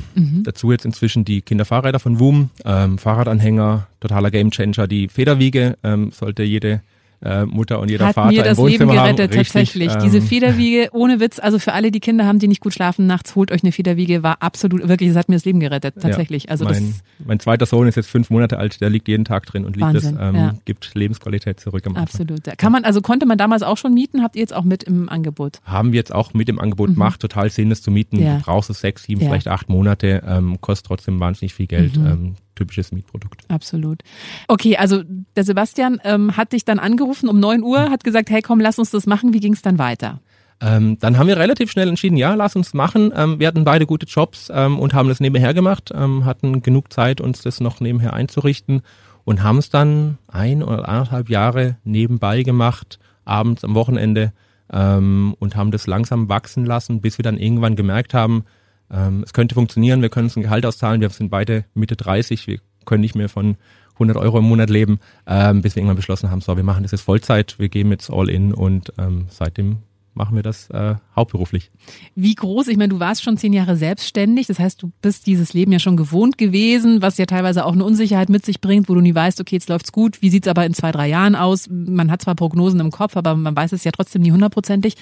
Dazu 0.44 0.72
jetzt 0.72 0.84
inzwischen 0.84 1.25
die 1.25 1.42
Kinderfahrräder 1.42 2.00
von 2.00 2.20
WUM, 2.20 2.50
ähm, 2.66 2.98
Fahrradanhänger, 2.98 3.88
totaler 4.00 4.31
Gamechanger. 4.31 4.88
Die 4.88 5.08
Federwiege 5.10 5.78
ähm, 5.84 6.12
sollte 6.12 6.42
jede 6.42 6.81
äh, 7.24 7.46
Mutter 7.46 7.80
und 7.80 7.90
jeder 7.90 8.08
Hat 8.08 8.16
Vater 8.16 8.31
mir 8.31 8.40
im 8.40 8.44
das 8.46 8.58
Wohnzimmer 8.58 8.94
Leben 8.94 9.04
gerettet, 9.04 9.31
haben. 9.31 9.40
Richtig, 9.40 9.54
tatsächlich. 9.54 9.94
ähm, 9.94 10.02
Diese 10.04 10.22
Federwiege, 10.22 10.90
ohne 10.92 11.20
Witz, 11.20 11.40
also 11.40 11.60
für 11.60 11.74
alle, 11.74 11.92
die 11.92 12.00
Kinder 12.00 12.25
haben, 12.25 12.40
die 12.40 12.48
nicht 12.48 12.62
gut 12.62 12.74
schlafen 12.74 13.08
nachts, 13.08 13.36
holt 13.36 13.52
euch 13.52 13.64
eine 13.64 13.72
Federwiege, 13.72 14.24
war 14.24 14.42
absolut, 14.42 14.88
wirklich, 14.88 15.10
es 15.10 15.16
hat 15.16 15.30
mir 15.30 15.36
das 15.36 15.46
Leben 15.46 15.60
gerettet, 15.60 15.96
tatsächlich. 16.00 16.44
Ja, 16.44 16.50
also 16.50 16.66
mein, 16.66 16.74
das, 16.88 17.04
mein 17.25 17.40
zweiter 17.40 17.66
Sohn 17.66 17.88
ist 17.88 17.96
jetzt 17.96 18.10
fünf 18.10 18.30
Monate 18.30 18.58
alt, 18.58 18.81
der 18.81 18.90
liegt 18.90 19.08
jeden 19.08 19.25
Tag 19.25 19.46
drin 19.46 19.66
und 19.66 19.75
liebt 19.75 19.88
Wahnsinn, 19.88 20.16
es, 20.16 20.22
ähm, 20.22 20.36
ja. 20.36 20.54
gibt 20.66 20.94
Lebensqualität 20.94 21.60
zurück 21.60 21.86
am 21.88 21.96
Anfang. 21.96 22.04
absolut. 22.04 22.48
Ja. 22.48 22.56
Kann 22.56 22.72
man, 22.72 22.84
also 22.84 23.02
konnte 23.02 23.25
man 23.25 23.38
damals 23.38 23.64
auch 23.64 23.78
schon 23.78 23.94
mieten, 23.94 24.22
habt 24.22 24.36
ihr 24.36 24.42
jetzt 24.42 24.54
auch 24.54 24.64
mit 24.64 24.84
im 24.84 25.10
Angebot? 25.10 25.60
Haben 25.64 25.92
wir 25.92 25.98
jetzt 25.98 26.14
auch 26.14 26.34
mit 26.34 26.50
im 26.50 26.60
Angebot, 26.60 26.96
macht 26.98 27.22
total 27.22 27.50
Sinn, 27.50 27.70
das 27.70 27.81
zu 27.81 27.92
mieten. 27.92 28.18
Mhm. 28.18 28.40
Du 28.40 28.40
brauchst 28.44 28.70
es 28.70 28.81
sechs, 28.81 29.04
sieben. 29.04 29.22
Mhm. 29.22 29.28
vielleicht 29.28 29.48
acht 29.48 29.70
Monate, 29.70 30.24
ähm, 30.28 30.60
kostet 30.62 30.88
trotzdem 30.88 31.20
wahnsinnig 31.20 31.54
viel 31.54 31.68
Geld. 31.68 31.96
Ähm, 31.96 32.36
typisches 32.56 32.92
Mietprodukt. 32.92 33.42
Absolut. 33.50 34.04
Okay, 34.48 34.78
also 34.78 35.04
der 35.36 35.44
Sebastian 35.44 36.00
ähm, 36.04 36.38
hat 36.38 36.54
dich 36.54 36.66
dann 36.66 36.80
angerufen 36.80 37.30
um 37.30 37.39
9 37.39 37.63
Uhr, 37.63 37.89
hat 37.89 38.04
gesagt, 38.04 38.30
hey 38.30 38.42
komm, 38.42 38.60
lass 38.60 38.80
uns 38.80 38.92
das 38.92 39.06
machen. 39.06 39.34
Wie 39.34 39.39
ging 39.39 39.54
es 39.54 39.62
dann 39.62 39.80
weiter? 39.80 40.20
Ähm, 40.62 40.98
dann 41.00 41.18
haben 41.18 41.27
wir 41.27 41.38
relativ 41.38 41.72
schnell 41.72 41.89
entschieden, 41.89 42.16
ja, 42.16 42.36
lass 42.36 42.56
uns 42.56 42.74
machen. 42.74 43.12
Ähm, 43.16 43.39
wir 43.39 43.48
hatten 43.48 43.63
beide 43.63 43.86
gute 43.86 44.06
Jobs 44.06 44.50
ähm, 44.54 44.80
und 44.80 44.94
haben 44.94 45.10
das 45.10 45.20
nebenher 45.20 45.54
gemacht, 45.54 45.92
ähm, 45.94 46.25
hatten 46.25 46.62
genug 46.62 46.94
Zeit, 46.94 47.20
uns 47.20 47.42
das 47.42 47.60
noch 47.60 47.82
nebenher 47.82 48.13
einzurichten 48.13 48.82
und 49.25 49.44
haben 49.44 49.58
es 49.58 49.70
dann 49.70 50.18
ein 50.27 50.63
oder 50.63 50.88
anderthalb 50.88 51.30
Jahre 51.30 51.77
nebenbei 51.84 52.44
gemacht, 52.44 53.00
abends 53.25 53.63
am 53.63 53.75
Wochenende 53.75 54.32
ähm, 54.72 55.36
und 55.39 55.56
haben 55.56 55.72
das 55.72 55.88
langsam 55.88 56.30
wachsen 56.30 56.66
lassen, 56.66 57.01
bis 57.01 57.18
wir 57.18 57.24
dann 57.24 57.38
irgendwann 57.38 57.75
gemerkt 57.75 58.13
haben, 58.13 58.46
ähm, 58.94 59.24
es 59.26 59.34
könnte 59.34 59.56
funktionieren, 59.56 60.02
wir 60.02 60.10
können 60.10 60.28
uns 60.28 60.38
ein 60.38 60.44
Gehalt 60.44 60.66
auszahlen, 60.66 61.02
wir 61.02 61.10
sind 61.10 61.30
beide 61.30 61.66
Mitte 61.74 61.96
30, 61.96 62.48
wir 62.48 62.60
können 62.86 63.02
nicht 63.02 63.16
mehr 63.16 63.30
von 63.30 63.58
100 63.94 64.18
Euro 64.18 64.40
im 64.40 64.46
Monat 64.46 64.70
leben, 64.70 65.00
ähm, 65.28 65.62
bis 65.62 65.76
wir 65.76 65.82
irgendwann 65.82 65.98
beschlossen 65.98 66.32
haben, 66.32 66.42
so, 66.42 66.56
wir 66.56 66.64
machen 66.64 66.84
das 66.84 66.92
jetzt 66.92 67.02
Vollzeit, 67.02 67.56
wir 67.60 67.70
geben 67.70 67.92
jetzt 67.92 68.10
all 68.10 68.30
in 68.30 68.54
und 68.54 68.94
ähm, 68.98 69.26
seitdem 69.30 69.80
machen 70.13 70.36
wir 70.36 70.43
das 70.43 70.70
äh, 70.70 70.96
hauptberuflich. 71.15 71.72
Wie 72.15 72.36
groß? 72.36 72.67
Ich 72.67 72.77
meine, 72.77 72.89
du 72.89 73.00
warst 73.00 73.24
schon 73.24 73.38
zehn 73.38 73.53
Jahre 73.53 73.75
selbstständig. 73.75 74.48
Das 74.48 74.60
heißt, 74.60 74.82
du 74.82 74.91
bist 75.01 75.27
dieses 75.27 75.53
Leben 75.53 75.72
ja 75.72 75.79
schon 75.79 75.98
gewohnt 75.98 76.38
gewesen, 76.38 77.01
was 77.01 77.17
ja 77.17 77.25
teilweise 77.25 77.65
auch 77.65 77.74
eine 77.74 77.84
Unsicherheit 77.84 78.29
mit 78.29 78.46
sich 78.46 78.62
bringt, 78.62 78.89
wo 78.89 78.96
du 78.96 79.01
nie 79.01 79.15
weißt, 79.15 79.41
okay, 79.41 79.55
jetzt 79.55 79.70
läuft's 79.70 79.91
gut. 79.91 80.22
Wie 80.22 80.29
sieht's 80.29 80.48
aber 80.48 80.65
in 80.65 80.74
zwei, 80.74 80.91
drei 80.91 81.08
Jahren 81.08 81.36
aus? 81.36 81.67
Man 81.70 82.12
hat 82.12 82.22
zwar 82.22 82.36
Prognosen 82.36 82.79
im 82.79 82.91
Kopf, 82.91 83.17
aber 83.17 83.36
man 83.36 83.55
weiß 83.55 83.72
es 83.72 83.84
ja 83.84 83.91
trotzdem 83.91 84.22
nie 84.22 84.32
hundertprozentig. 84.32 84.96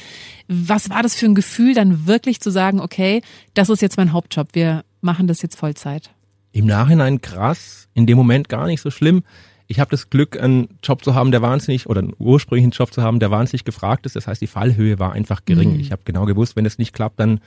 Was 0.48 0.90
war 0.90 1.04
das 1.04 1.16
für 1.16 1.26
ein 1.26 1.36
Gefühl, 1.36 1.74
dann 1.74 2.08
wirklich 2.08 2.40
zu 2.40 2.50
sagen, 2.50 2.80
okay, 2.80 3.22
das 3.54 3.70
ist 3.70 3.82
jetzt 3.82 3.98
mein 3.98 4.14
Hauptjob. 4.14 4.50
Wir 4.54 4.84
machen 5.02 5.28
das 5.28 5.42
jetzt 5.42 5.56
Vollzeit. 5.56 6.12
Im 6.54 6.66
Nachhinein 6.66 7.22
krass, 7.22 7.88
in 7.94 8.06
dem 8.06 8.18
Moment 8.18 8.50
gar 8.50 8.68
nicht 8.68 8.82
so 8.82 8.92
schlimm. 8.92 9.24
Ich 9.72 9.80
habe 9.80 9.90
das 9.90 10.10
Glück, 10.10 10.38
einen 10.38 10.68
Job 10.84 11.02
zu 11.02 11.16
haben, 11.16 11.32
der 11.32 11.42
wahnsinnig, 11.42 11.88
oder 11.88 12.00
einen 12.00 12.14
ursprünglichen 12.20 12.72
Job 12.72 12.94
zu 12.94 13.04
haben, 13.04 13.22
der 13.22 13.32
wahnsinnig 13.32 13.64
gefragt 13.64 14.06
ist. 14.06 14.18
Das 14.18 14.28
heißt, 14.28 14.42
die 14.42 14.48
Fallhöhe 14.48 15.00
war 15.00 15.14
einfach 15.14 15.46
gering. 15.46 15.80
Ich 15.80 15.94
habe 15.94 16.02
genau 16.04 16.26
gewusst, 16.26 16.58
wenn 16.58 16.66
es 16.66 16.78
nicht 16.78 16.92
klappt, 16.92 17.22
dann 17.22 17.40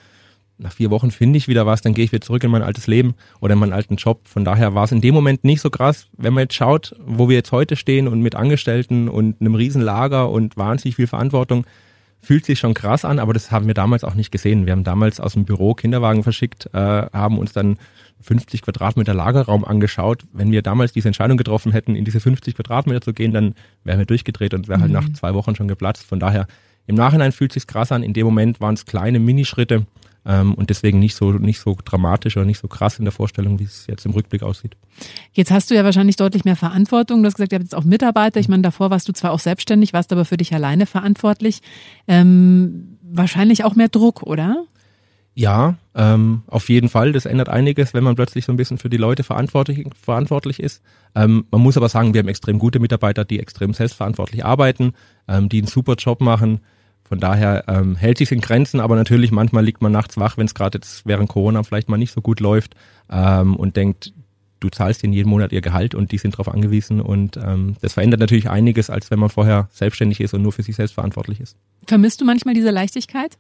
nach 0.57 0.73
vier 0.73 0.91
Wochen 0.91 1.11
finde 1.11 1.37
ich 1.37 1.49
wieder 1.49 1.67
was, 1.67 1.83
dann 1.83 1.93
gehe 1.93 2.07
ich 2.07 2.13
wieder 2.13 2.23
zurück 2.23 2.43
in 2.43 2.51
mein 2.51 2.63
altes 2.63 2.87
Leben 2.87 3.15
oder 3.41 3.53
in 3.53 3.59
meinen 3.59 3.75
alten 3.75 3.97
Job. 3.97 4.27
Von 4.27 4.43
daher 4.43 4.75
war 4.75 4.85
es 4.85 4.93
in 4.93 5.03
dem 5.03 5.13
Moment 5.13 5.45
nicht 5.45 5.61
so 5.61 5.69
krass. 5.69 6.07
Wenn 6.17 6.33
man 6.33 6.45
jetzt 6.45 6.55
schaut, 6.55 6.97
wo 7.05 7.29
wir 7.29 7.37
jetzt 7.37 7.53
heute 7.53 7.77
stehen 7.77 8.09
und 8.09 8.23
mit 8.23 8.37
Angestellten 8.37 9.11
und 9.11 9.39
einem 9.43 9.55
riesen 9.55 9.83
Lager 9.83 10.31
und 10.31 10.57
wahnsinnig 10.57 10.97
viel 10.97 11.07
Verantwortung, 11.07 11.67
fühlt 12.25 12.45
sich 12.45 12.59
schon 12.59 12.75
krass 12.75 13.05
an, 13.05 13.19
aber 13.19 13.33
das 13.33 13.51
haben 13.51 13.67
wir 13.67 13.75
damals 13.75 14.03
auch 14.05 14.15
nicht 14.15 14.31
gesehen. 14.31 14.67
Wir 14.67 14.73
haben 14.73 14.85
damals 14.85 15.21
aus 15.21 15.35
dem 15.35 15.45
Büro 15.45 15.75
Kinderwagen 15.75 16.23
verschickt, 16.23 16.69
äh, 16.73 16.79
haben 16.79 17.39
uns 17.39 17.53
dann 17.53 17.79
50 18.23 18.63
Quadratmeter 18.63 19.15
Lagerraum 19.15 19.65
angeschaut. 19.65 20.25
Wenn 20.33 20.51
wir 20.51 20.63
damals 20.63 20.93
diese 20.93 21.09
Entscheidung 21.09 21.37
getroffen 21.37 21.73
hätten, 21.73 21.95
in 21.95 22.05
diese 22.05 22.21
50 22.21 22.57
Quadratmeter 22.57 23.03
zu 23.03 23.13
gehen, 23.13 23.33
dann 23.33 23.55
wären 23.85 23.99
wir 23.99 24.07
durchgedreht 24.07 24.55
und 24.55 24.69
wäre 24.69 24.81
halt 24.81 24.91
mhm. 24.91 24.95
nach 24.95 25.13
zwei 25.13 25.35
Wochen 25.35 25.55
schon 25.55 25.69
geplatzt. 25.69 26.05
Von 26.05 26.21
daher, 26.21 26.47
im 26.87 26.97
Nachhinein 26.97 27.33
fühlt 27.33 27.53
sich 27.53 27.67
krass 27.67 27.93
an. 27.93 28.03
In 28.03 28.13
dem 28.13 28.25
Moment 28.27 28.61
waren 28.61 28.75
es 28.75 28.87
kleine 28.87 29.19
Minischritte 29.19 29.87
ähm, 30.27 30.55
und 30.55 30.71
deswegen 30.71 30.99
nicht 30.99 31.15
so, 31.15 31.33
nicht 31.33 31.61
so 31.61 31.77
dramatisch 31.85 32.37
oder 32.37 32.47
nicht 32.47 32.61
so 32.61 32.69
krass 32.69 32.99
in 32.99 33.05
der 33.05 33.13
Vorstellung, 33.13 33.59
wie 33.59 33.65
es 33.65 33.87
jetzt 33.87 34.07
im 34.07 34.13
Rückblick 34.13 34.43
aussieht. 34.43 34.77
Jetzt 35.33 35.51
hast 35.51 35.71
du 35.71 35.75
ja 35.75 35.85
wahrscheinlich 35.85 36.17
deutlich 36.17 36.45
mehr 36.45 36.57
Verantwortung. 36.57 37.23
Du 37.23 37.27
hast 37.27 37.35
gesagt, 37.35 37.53
ihr 37.53 37.57
habt 37.57 37.65
jetzt 37.65 37.75
auch 37.75 37.85
Mitarbeiter. 37.85 38.41
Ich 38.41 38.49
meine, 38.49 38.63
davor 38.63 38.91
warst 38.91 39.09
du 39.09 39.13
zwar 39.13 39.33
auch 39.33 39.41
selbstständig, 39.41 39.93
warst 39.93 40.13
aber 40.13 40.25
für 40.25 40.37
dich 40.37 40.55
alleine 40.55 40.87
verantwortlich. 40.87 41.61
Ähm, 42.09 42.99
wahrscheinlich 43.03 43.65
auch 43.65 43.75
mehr 43.75 43.89
Druck, 43.89 44.23
oder? 44.23 44.65
Ja, 45.37 45.75
ähm, 45.97 46.43
auf 46.47 46.69
jeden 46.69 46.89
Fall. 46.89 47.13
Das 47.13 47.27
ändert 47.27 47.49
einiges, 47.49 47.93
wenn 47.93 48.05
man 48.05 48.15
plötzlich 48.15 48.45
so 48.45 48.53
ein 48.53 48.57
bisschen 48.57 48.79
für 48.79 48.89
die 48.89 48.97
Leute 48.97 49.25
verantwortlich, 49.25 49.85
verantwortlich 50.01 50.61
ist. 50.61 50.81
Ähm, 51.17 51.45
man 51.51 51.61
muss 51.61 51.77
aber 51.77 51.89
sagen, 51.89 52.15
wir 52.15 52.21
haben 52.21 52.29
extrem 52.29 52.59
gute 52.59 52.79
Mitarbeiter, 52.79 53.25
die 53.25 53.41
extrem 53.41 53.75
selbstverantwortlich 53.75 54.45
arbeiten, 54.45 54.93
ähm, 55.27 55.49
die 55.49 55.59
einen 55.59 55.67
super 55.67 55.95
Job 55.95 56.21
machen. 56.21 56.61
Von 57.07 57.21
daher 57.21 57.65
ähm, 57.69 57.97
hält 57.97 58.19
sich 58.19 58.33
in 58.33 58.41
Grenzen, 58.41 58.81
aber 58.81 58.97
natürlich 58.97 59.31
manchmal 59.31 59.65
liegt 59.65 59.83
man 59.83 59.93
nachts 59.93 60.17
wach, 60.17 60.39
wenn 60.39 60.47
es 60.47 60.55
gerade 60.55 60.79
jetzt 60.79 61.07
während 61.07 61.29
Corona 61.29 61.63
vielleicht 61.63 61.89
mal 61.89 61.99
nicht 61.99 62.13
so 62.13 62.23
gut 62.23 62.41
läuft 62.41 62.75
ähm, 63.11 63.57
und 63.57 63.77
denkt, 63.77 64.13
du 64.61 64.71
zahlst 64.71 65.05
ihnen 65.05 65.13
jeden 65.13 65.29
Monat 65.29 65.53
ihr 65.53 65.61
Gehalt 65.61 65.95
und 65.95 66.13
die 66.13 66.19
sind 66.19 66.35
darauf 66.35 66.49
angewiesen 66.49 67.01
und 67.03 67.37
ähm, 67.37 67.77
das 67.83 67.93
verändert 67.93 68.21
natürlich 68.21 68.49
einiges, 68.49 68.89
als 68.89 69.11
wenn 69.11 69.19
man 69.19 69.29
vorher 69.29 69.69
selbstständig 69.71 70.21
ist 70.21 70.33
und 70.33 70.43
nur 70.43 70.53
für 70.53 70.63
sich 70.63 70.77
selbst 70.77 70.95
verantwortlich 70.95 71.41
ist. 71.41 71.57
Vermisst 71.87 72.21
du 72.23 72.25
manchmal 72.25 72.55
diese 72.55 72.71
Leichtigkeit? 72.71 73.37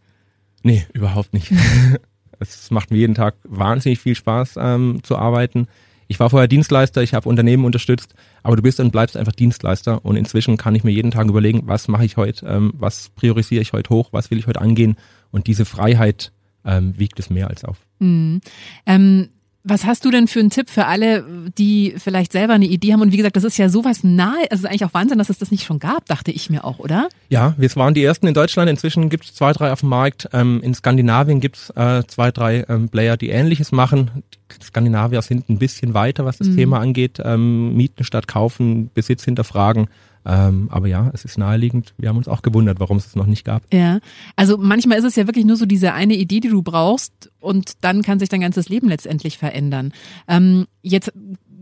Nee, 0.62 0.86
überhaupt 0.92 1.32
nicht. 1.32 1.50
es 2.38 2.70
macht 2.70 2.90
mir 2.90 2.98
jeden 2.98 3.14
Tag 3.14 3.36
wahnsinnig 3.44 3.98
viel 3.98 4.14
Spaß 4.14 4.58
ähm, 4.58 5.00
zu 5.02 5.16
arbeiten 5.16 5.68
ich 6.08 6.20
war 6.20 6.30
vorher 6.30 6.48
Dienstleister, 6.48 7.02
ich 7.02 7.14
habe 7.14 7.28
Unternehmen 7.28 7.64
unterstützt, 7.64 8.14
aber 8.42 8.56
du 8.56 8.62
bist 8.62 8.80
und 8.80 8.90
bleibst 8.90 9.16
einfach 9.16 9.32
Dienstleister 9.32 10.04
und 10.04 10.16
inzwischen 10.16 10.56
kann 10.56 10.74
ich 10.74 10.84
mir 10.84 10.92
jeden 10.92 11.10
Tag 11.10 11.26
überlegen, 11.28 11.62
was 11.66 11.88
mache 11.88 12.04
ich 12.04 12.16
heute, 12.16 12.46
ähm, 12.46 12.72
was 12.76 13.10
priorisiere 13.10 13.62
ich 13.62 13.72
heute 13.72 13.90
hoch, 13.90 14.08
was 14.12 14.30
will 14.30 14.38
ich 14.38 14.46
heute 14.46 14.60
angehen 14.60 14.96
und 15.30 15.46
diese 15.46 15.64
Freiheit 15.64 16.32
ähm, 16.64 16.98
wiegt 16.98 17.18
es 17.18 17.30
mehr 17.30 17.48
als 17.48 17.64
auf. 17.64 17.78
Mhm. 17.98 18.40
Ähm, 18.86 19.28
was 19.64 19.86
hast 19.86 20.04
du 20.04 20.10
denn 20.10 20.28
für 20.28 20.40
einen 20.40 20.50
Tipp 20.50 20.68
für 20.68 20.84
alle, 20.84 21.24
die 21.56 21.94
vielleicht 21.96 22.32
selber 22.32 22.52
eine 22.52 22.66
Idee 22.66 22.92
haben? 22.92 23.00
Und 23.00 23.12
wie 23.12 23.16
gesagt, 23.16 23.34
das 23.34 23.44
ist 23.44 23.56
ja 23.56 23.70
sowas 23.70 24.04
nahe. 24.04 24.44
Es 24.50 24.60
ist 24.60 24.66
eigentlich 24.66 24.84
auch 24.84 24.92
Wahnsinn, 24.92 25.16
dass 25.16 25.30
es 25.30 25.38
das 25.38 25.50
nicht 25.50 25.64
schon 25.64 25.78
gab, 25.78 26.04
dachte 26.04 26.30
ich 26.30 26.50
mir 26.50 26.64
auch, 26.64 26.78
oder? 26.78 27.08
Ja, 27.30 27.54
wir 27.56 27.74
waren 27.76 27.94
die 27.94 28.04
ersten 28.04 28.26
in 28.26 28.34
Deutschland. 28.34 28.68
Inzwischen 28.68 29.08
gibt 29.08 29.24
es 29.24 29.34
zwei, 29.34 29.52
drei 29.52 29.72
auf 29.72 29.80
dem 29.80 29.88
Markt. 29.88 30.28
Ähm, 30.34 30.60
in 30.62 30.74
Skandinavien 30.74 31.40
gibt 31.40 31.56
es 31.56 31.70
äh, 31.70 32.02
zwei, 32.06 32.30
drei 32.30 32.66
ähm, 32.68 32.90
Player, 32.90 33.16
die 33.16 33.30
Ähnliches 33.30 33.72
machen. 33.72 34.22
Die 34.52 34.64
Skandinavier 34.64 35.22
sind 35.22 35.48
ein 35.48 35.58
bisschen 35.58 35.94
weiter, 35.94 36.26
was 36.26 36.36
das 36.36 36.48
mhm. 36.48 36.56
Thema 36.56 36.80
angeht. 36.80 37.18
Ähm, 37.24 37.74
Mieten 37.74 38.04
statt 38.04 38.28
kaufen, 38.28 38.90
Besitz 38.92 39.24
hinterfragen. 39.24 39.88
Ähm, 40.26 40.68
aber 40.70 40.86
ja, 40.88 41.10
es 41.12 41.24
ist 41.24 41.38
naheliegend. 41.38 41.94
Wir 41.98 42.08
haben 42.08 42.16
uns 42.16 42.28
auch 42.28 42.42
gewundert, 42.42 42.80
warum 42.80 42.96
es 42.96 43.06
es 43.06 43.16
noch 43.16 43.26
nicht 43.26 43.44
gab. 43.44 43.62
Ja, 43.72 44.00
also 44.36 44.56
manchmal 44.58 44.98
ist 44.98 45.04
es 45.04 45.16
ja 45.16 45.26
wirklich 45.26 45.44
nur 45.44 45.56
so 45.56 45.66
diese 45.66 45.92
eine 45.92 46.14
Idee, 46.14 46.40
die 46.40 46.48
du 46.48 46.62
brauchst 46.62 47.30
und 47.40 47.72
dann 47.82 48.02
kann 48.02 48.18
sich 48.18 48.28
dein 48.28 48.40
ganzes 48.40 48.68
Leben 48.68 48.88
letztendlich 48.88 49.38
verändern. 49.38 49.92
Ähm, 50.28 50.66
jetzt 50.82 51.12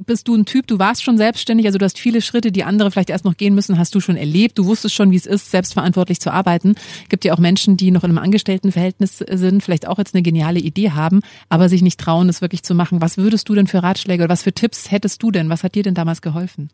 bist 0.05 0.29
du 0.29 0.35
ein 0.35 0.45
Typ, 0.45 0.67
du 0.67 0.79
warst 0.79 1.03
schon 1.03 1.17
selbstständig, 1.17 1.67
also 1.67 1.79
du 1.79 1.85
hast 1.85 1.99
viele 1.99 2.23
Schritte, 2.23 2.53
die 2.53 2.65
andere 2.65 2.91
vielleicht 2.91 3.11
erst 3.11 3.25
noch 3.25 3.37
gehen 3.37 3.55
müssen, 3.55 3.79
hast 3.79 3.95
du 3.95 4.01
schon 4.01 4.17
erlebt. 4.17 4.59
Du 4.59 4.67
wusstest 4.67 4.95
schon, 4.95 5.11
wie 5.11 5.17
es 5.17 5.27
ist, 5.27 5.51
selbstverantwortlich 5.51 6.21
zu 6.21 6.33
arbeiten. 6.33 6.75
Gibt 7.09 7.25
ja 7.25 7.35
auch 7.35 7.39
Menschen, 7.39 7.77
die 7.77 7.91
noch 7.91 8.05
in 8.05 8.11
einem 8.11 8.19
Angestelltenverhältnis 8.19 9.19
sind, 9.19 9.63
vielleicht 9.63 9.87
auch 9.87 9.99
jetzt 9.99 10.15
eine 10.15 10.23
geniale 10.23 10.61
Idee 10.61 10.91
haben, 10.91 11.21
aber 11.49 11.69
sich 11.69 11.83
nicht 11.83 12.01
trauen, 12.01 12.29
es 12.29 12.41
wirklich 12.41 12.63
zu 12.63 12.75
machen. 12.75 13.01
Was 13.01 13.17
würdest 13.17 13.49
du 13.49 13.55
denn 13.55 13.67
für 13.67 13.83
Ratschläge 13.83 14.25
oder 14.25 14.33
was 14.33 14.43
für 14.43 14.53
Tipps 14.53 14.91
hättest 14.91 15.23
du 15.23 15.31
denn? 15.31 15.49
Was 15.49 15.63
hat 15.65 15.75
dir 15.75 15.83
denn 15.83 15.95
damals 15.95 16.23
geholfen? 16.23 16.71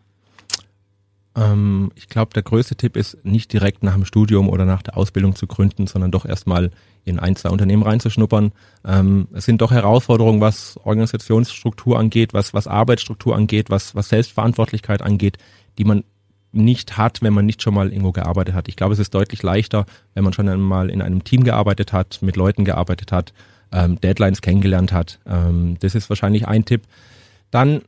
Ähm, 1.38 1.92
ich 1.94 2.08
glaube, 2.08 2.32
der 2.34 2.42
größte 2.42 2.74
Tipp 2.76 2.96
ist, 2.96 3.24
nicht 3.24 3.52
direkt 3.52 3.82
nach 3.82 3.94
dem 3.94 4.04
Studium 4.04 4.48
oder 4.48 4.64
nach 4.64 4.82
der 4.82 4.96
Ausbildung 4.96 5.36
zu 5.36 5.46
gründen, 5.46 5.86
sondern 5.86 6.10
doch 6.10 6.24
erstmal 6.24 6.70
in 7.04 7.18
ein, 7.18 7.36
zwei 7.36 7.50
Unternehmen 7.50 7.82
reinzuschnuppern. 7.82 8.52
Ähm, 8.84 9.28
es 9.32 9.44
sind 9.44 9.60
doch 9.60 9.70
Herausforderungen, 9.70 10.40
was 10.40 10.78
Organisationsstruktur 10.82 11.98
angeht, 11.98 12.34
was, 12.34 12.54
was 12.54 12.66
Arbeitsstruktur 12.66 13.36
angeht, 13.36 13.70
was, 13.70 13.94
was 13.94 14.08
Selbstverantwortlichkeit 14.08 15.02
angeht, 15.02 15.38
die 15.78 15.84
man 15.84 16.04
nicht 16.50 16.96
hat, 16.96 17.22
wenn 17.22 17.34
man 17.34 17.46
nicht 17.46 17.62
schon 17.62 17.74
mal 17.74 17.92
irgendwo 17.92 18.12
gearbeitet 18.12 18.54
hat. 18.54 18.68
Ich 18.68 18.76
glaube, 18.76 18.94
es 18.94 18.98
ist 18.98 19.14
deutlich 19.14 19.42
leichter, 19.42 19.86
wenn 20.14 20.24
man 20.24 20.32
schon 20.32 20.48
einmal 20.48 20.90
in 20.90 21.02
einem 21.02 21.22
Team 21.22 21.44
gearbeitet 21.44 21.92
hat, 21.92 22.18
mit 22.22 22.36
Leuten 22.36 22.64
gearbeitet 22.64 23.12
hat, 23.12 23.32
ähm, 23.70 24.00
Deadlines 24.00 24.40
kennengelernt 24.40 24.92
hat. 24.92 25.20
Ähm, 25.26 25.76
das 25.80 25.94
ist 25.94 26.08
wahrscheinlich 26.08 26.48
ein 26.48 26.64
Tipp. 26.64 26.82
Dann 27.50 27.82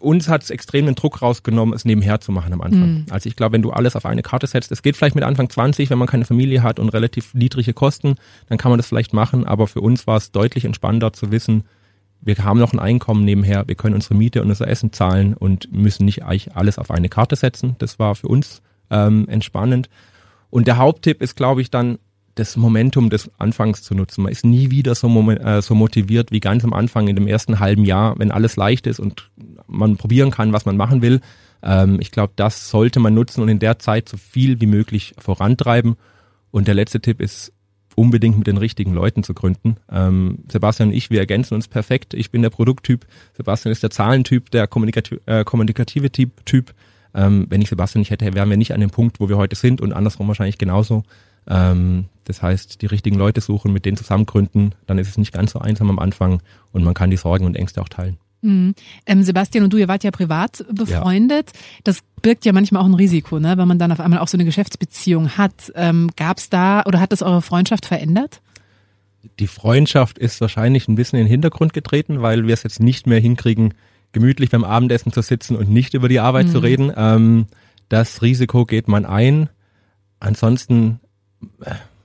uns 0.00 0.28
hat 0.28 0.42
es 0.42 0.50
extrem 0.50 0.86
den 0.86 0.94
Druck 0.94 1.22
rausgenommen, 1.22 1.74
es 1.74 1.84
nebenher 1.84 2.20
zu 2.20 2.32
machen 2.32 2.52
am 2.52 2.60
Anfang. 2.60 2.94
Mhm. 2.94 3.06
Also 3.10 3.28
ich 3.28 3.36
glaube, 3.36 3.54
wenn 3.54 3.62
du 3.62 3.70
alles 3.70 3.96
auf 3.96 4.06
eine 4.06 4.22
Karte 4.22 4.46
setzt, 4.46 4.72
es 4.72 4.82
geht 4.82 4.96
vielleicht 4.96 5.14
mit 5.14 5.24
Anfang 5.24 5.50
20, 5.50 5.90
wenn 5.90 5.98
man 5.98 6.08
keine 6.08 6.24
Familie 6.24 6.62
hat 6.62 6.78
und 6.78 6.88
relativ 6.90 7.34
niedrige 7.34 7.72
Kosten, 7.72 8.16
dann 8.48 8.58
kann 8.58 8.70
man 8.70 8.78
das 8.78 8.86
vielleicht 8.86 9.12
machen, 9.12 9.46
aber 9.46 9.66
für 9.66 9.80
uns 9.80 10.06
war 10.06 10.16
es 10.16 10.32
deutlich 10.32 10.64
entspannender 10.64 11.12
zu 11.12 11.30
wissen, 11.30 11.64
wir 12.22 12.36
haben 12.38 12.58
noch 12.58 12.72
ein 12.72 12.78
Einkommen 12.78 13.24
nebenher, 13.24 13.68
wir 13.68 13.74
können 13.74 13.94
unsere 13.94 14.14
Miete 14.14 14.42
und 14.42 14.48
unser 14.48 14.68
Essen 14.68 14.92
zahlen 14.92 15.34
und 15.34 15.72
müssen 15.72 16.04
nicht 16.04 16.24
eigentlich 16.24 16.56
alles 16.56 16.78
auf 16.78 16.90
eine 16.90 17.08
Karte 17.08 17.36
setzen. 17.36 17.76
Das 17.78 17.98
war 17.98 18.14
für 18.14 18.28
uns 18.28 18.62
ähm, 18.90 19.28
entspannend. 19.28 19.88
Und 20.50 20.66
der 20.66 20.78
Haupttipp 20.78 21.22
ist, 21.22 21.36
glaube 21.36 21.60
ich, 21.60 21.70
dann 21.70 21.98
das 22.36 22.56
Momentum 22.56 23.10
des 23.10 23.30
Anfangs 23.38 23.82
zu 23.82 23.94
nutzen. 23.94 24.22
Man 24.22 24.32
ist 24.32 24.44
nie 24.44 24.70
wieder 24.70 24.94
so, 24.94 25.08
äh, 25.30 25.60
so 25.62 25.74
motiviert 25.74 26.30
wie 26.30 26.40
ganz 26.40 26.64
am 26.64 26.72
Anfang 26.72 27.08
in 27.08 27.16
dem 27.16 27.26
ersten 27.26 27.58
halben 27.58 27.84
Jahr, 27.84 28.18
wenn 28.18 28.30
alles 28.30 28.56
leicht 28.56 28.86
ist 28.86 29.00
und 29.00 29.30
man 29.66 29.96
probieren 29.96 30.30
kann, 30.30 30.52
was 30.52 30.66
man 30.66 30.76
machen 30.76 31.02
will. 31.02 31.20
Ähm, 31.62 31.98
ich 32.00 32.10
glaube, 32.10 32.34
das 32.36 32.70
sollte 32.70 33.00
man 33.00 33.14
nutzen 33.14 33.42
und 33.42 33.48
in 33.48 33.58
der 33.58 33.78
Zeit 33.78 34.08
so 34.08 34.16
viel 34.16 34.60
wie 34.60 34.66
möglich 34.66 35.14
vorantreiben. 35.18 35.96
Und 36.50 36.68
der 36.68 36.74
letzte 36.74 37.00
Tipp 37.00 37.20
ist, 37.20 37.52
unbedingt 37.96 38.36
mit 38.36 38.46
den 38.46 38.58
richtigen 38.58 38.92
Leuten 38.92 39.22
zu 39.22 39.34
gründen. 39.34 39.76
Ähm, 39.90 40.40
Sebastian 40.48 40.90
und 40.90 40.94
ich, 40.94 41.10
wir 41.10 41.18
ergänzen 41.18 41.54
uns 41.54 41.66
perfekt. 41.66 42.14
Ich 42.14 42.30
bin 42.30 42.42
der 42.42 42.50
Produkttyp, 42.50 43.06
Sebastian 43.36 43.72
ist 43.72 43.82
der 43.82 43.90
Zahlentyp, 43.90 44.50
der 44.50 44.66
kommunikative, 44.66 45.20
äh, 45.26 45.44
kommunikative 45.44 46.12
Typ. 46.12 46.44
typ. 46.44 46.74
Ähm, 47.14 47.46
wenn 47.48 47.62
ich 47.62 47.70
Sebastian 47.70 48.00
nicht 48.00 48.10
hätte, 48.10 48.34
wären 48.34 48.50
wir 48.50 48.58
nicht 48.58 48.74
an 48.74 48.80
dem 48.80 48.90
Punkt, 48.90 49.18
wo 49.18 49.30
wir 49.30 49.38
heute 49.38 49.56
sind 49.56 49.80
und 49.80 49.94
andersrum 49.94 50.28
wahrscheinlich 50.28 50.58
genauso. 50.58 51.02
Ähm, 51.48 52.06
das 52.24 52.42
heißt, 52.42 52.82
die 52.82 52.86
richtigen 52.86 53.16
Leute 53.16 53.40
suchen, 53.40 53.72
mit 53.72 53.84
denen 53.84 53.96
zusammen 53.96 54.26
gründen, 54.26 54.72
dann 54.86 54.98
ist 54.98 55.08
es 55.08 55.18
nicht 55.18 55.32
ganz 55.32 55.52
so 55.52 55.60
einsam 55.60 55.90
am 55.90 55.98
Anfang 55.98 56.42
und 56.72 56.82
man 56.82 56.94
kann 56.94 57.10
die 57.10 57.16
Sorgen 57.16 57.46
und 57.46 57.56
Ängste 57.56 57.80
auch 57.80 57.88
teilen. 57.88 58.18
Mhm. 58.42 58.74
Ähm, 59.06 59.22
Sebastian 59.22 59.64
und 59.64 59.72
du, 59.72 59.76
ihr 59.76 59.88
wart 59.88 60.04
ja 60.04 60.10
privat 60.10 60.64
befreundet. 60.72 61.50
Ja. 61.52 61.60
Das 61.84 62.00
birgt 62.22 62.44
ja 62.44 62.52
manchmal 62.52 62.82
auch 62.82 62.86
ein 62.86 62.94
Risiko, 62.94 63.38
ne? 63.38 63.56
wenn 63.56 63.68
man 63.68 63.78
dann 63.78 63.92
auf 63.92 64.00
einmal 64.00 64.18
auch 64.18 64.28
so 64.28 64.36
eine 64.36 64.44
Geschäftsbeziehung 64.44 65.36
hat. 65.36 65.72
Ähm, 65.74 66.10
Gab 66.16 66.38
es 66.38 66.50
da 66.50 66.82
oder 66.84 67.00
hat 67.00 67.12
das 67.12 67.22
eure 67.22 67.42
Freundschaft 67.42 67.86
verändert? 67.86 68.40
Die 69.38 69.46
Freundschaft 69.46 70.18
ist 70.18 70.40
wahrscheinlich 70.40 70.88
ein 70.88 70.94
bisschen 70.94 71.18
in 71.18 71.24
den 71.24 71.30
Hintergrund 71.30 71.72
getreten, 71.72 72.22
weil 72.22 72.46
wir 72.46 72.54
es 72.54 72.62
jetzt 72.62 72.80
nicht 72.80 73.06
mehr 73.06 73.20
hinkriegen, 73.20 73.74
gemütlich 74.12 74.50
beim 74.50 74.64
Abendessen 74.64 75.12
zu 75.12 75.22
sitzen 75.22 75.56
und 75.56 75.68
nicht 75.68 75.94
über 75.94 76.08
die 76.08 76.20
Arbeit 76.20 76.46
mhm. 76.46 76.50
zu 76.52 76.58
reden. 76.58 76.92
Ähm, 76.96 77.46
das 77.88 78.22
Risiko 78.22 78.64
geht 78.64 78.88
man 78.88 79.04
ein. 79.04 79.48
Ansonsten, 80.20 81.00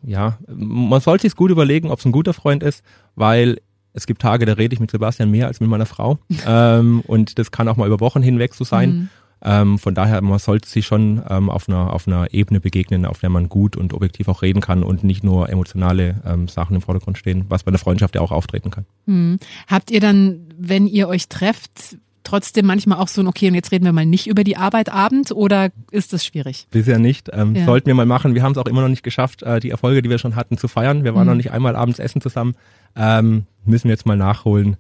ja, 0.04 0.38
man 0.48 1.02
sollte 1.02 1.24
sich 1.24 1.36
gut 1.36 1.52
überlegen, 1.52 1.90
ob 1.90 2.00
es 2.00 2.06
ein 2.06 2.12
guter 2.12 2.34
Freund 2.34 2.64
ist, 2.64 2.84
weil 3.16 3.58
es 3.94 4.08
gibt 4.08 4.22
Tage, 4.22 4.46
da 4.46 4.54
rede 4.54 4.74
ich 4.74 4.80
mit 4.80 4.92
Sebastian 4.92 5.32
mehr 5.32 5.48
als 5.48 5.60
mit 5.60 5.70
meiner 5.70 5.86
Frau. 5.86 6.18
ähm, 6.48 7.02
und 7.08 7.38
das 7.40 7.52
kann 7.52 7.68
auch 7.68 7.78
mal 7.78 7.88
über 7.88 8.00
Wochen 8.00 8.22
hinweg 8.22 8.54
so 8.54 8.64
sein. 8.64 8.90
Mhm. 8.90 9.10
Ähm, 9.44 9.80
von 9.80 9.96
daher, 9.96 10.22
man 10.22 10.38
sollte 10.38 10.70
sich 10.70 10.86
schon 10.86 11.22
ähm, 11.28 11.50
auf, 11.50 11.68
einer, 11.68 11.94
auf 11.94 12.08
einer 12.08 12.32
Ebene 12.32 12.60
begegnen, 12.60 13.06
auf 13.06 13.20
der 13.20 13.30
man 13.30 13.50
gut 13.50 13.76
und 13.76 13.94
objektiv 13.94 14.28
auch 14.28 14.44
reden 14.44 14.62
kann 14.62 14.84
und 14.84 15.04
nicht 15.04 15.24
nur 15.24 15.50
emotionale 15.50 16.22
ähm, 16.26 16.48
Sachen 16.48 16.76
im 16.76 16.82
Vordergrund 16.82 17.18
stehen, 17.18 17.46
was 17.50 17.64
bei 17.64 17.70
einer 17.70 17.80
Freundschaft 17.80 18.14
ja 18.14 18.22
auch 18.22 18.32
auftreten 18.32 18.70
kann. 18.70 18.86
Mhm. 19.08 19.40
Habt 19.68 19.90
ihr 19.90 20.00
dann, 20.00 20.48
wenn 20.58 20.86
ihr 20.86 21.08
euch 21.08 21.28
trefft, 21.28 21.98
trotzdem 22.24 22.66
manchmal 22.66 23.00
auch 23.00 23.08
so 23.08 23.22
ein, 23.22 23.28
okay, 23.28 23.48
und 23.48 23.56
jetzt 23.56 23.72
reden 23.72 23.86
wir 23.86 23.94
mal 23.94 24.06
nicht 24.06 24.28
über 24.28 24.44
die 24.44 24.58
Arbeit 24.58 24.90
abend 24.90 25.32
oder 25.32 25.70
ist 25.92 26.14
das 26.14 26.26
schwierig? 26.26 26.68
Bisher 26.72 27.00
nicht. 27.00 27.30
Ähm, 27.34 27.56
ja. 27.56 27.66
Sollten 27.66 27.88
wir 27.88 27.96
mal 27.96 28.06
machen. 28.06 28.36
Wir 28.36 28.44
haben 28.44 28.52
es 28.52 28.58
auch 28.58 28.68
immer 28.68 28.82
noch 28.82 28.90
nicht 28.90 29.04
geschafft, 29.04 29.44
äh, 29.44 29.60
die 29.60 29.70
Erfolge, 29.70 30.02
die 30.02 30.10
wir 30.10 30.18
schon 30.18 30.36
hatten, 30.36 30.58
zu 30.58 30.68
feiern. 30.68 31.04
Wir 31.04 31.16
waren 31.16 31.24
mhm. 31.24 31.30
noch 31.30 31.38
nicht 31.38 31.52
einmal 31.52 31.76
abends 31.76 32.00
essen 32.00 32.22
zusammen. 32.22 32.56
Ähm, 32.96 33.46
müssen 33.66 33.86
wir 33.86 33.92
jetzt 33.92 34.06
mal 34.06 34.18
nachholen. 34.18 34.78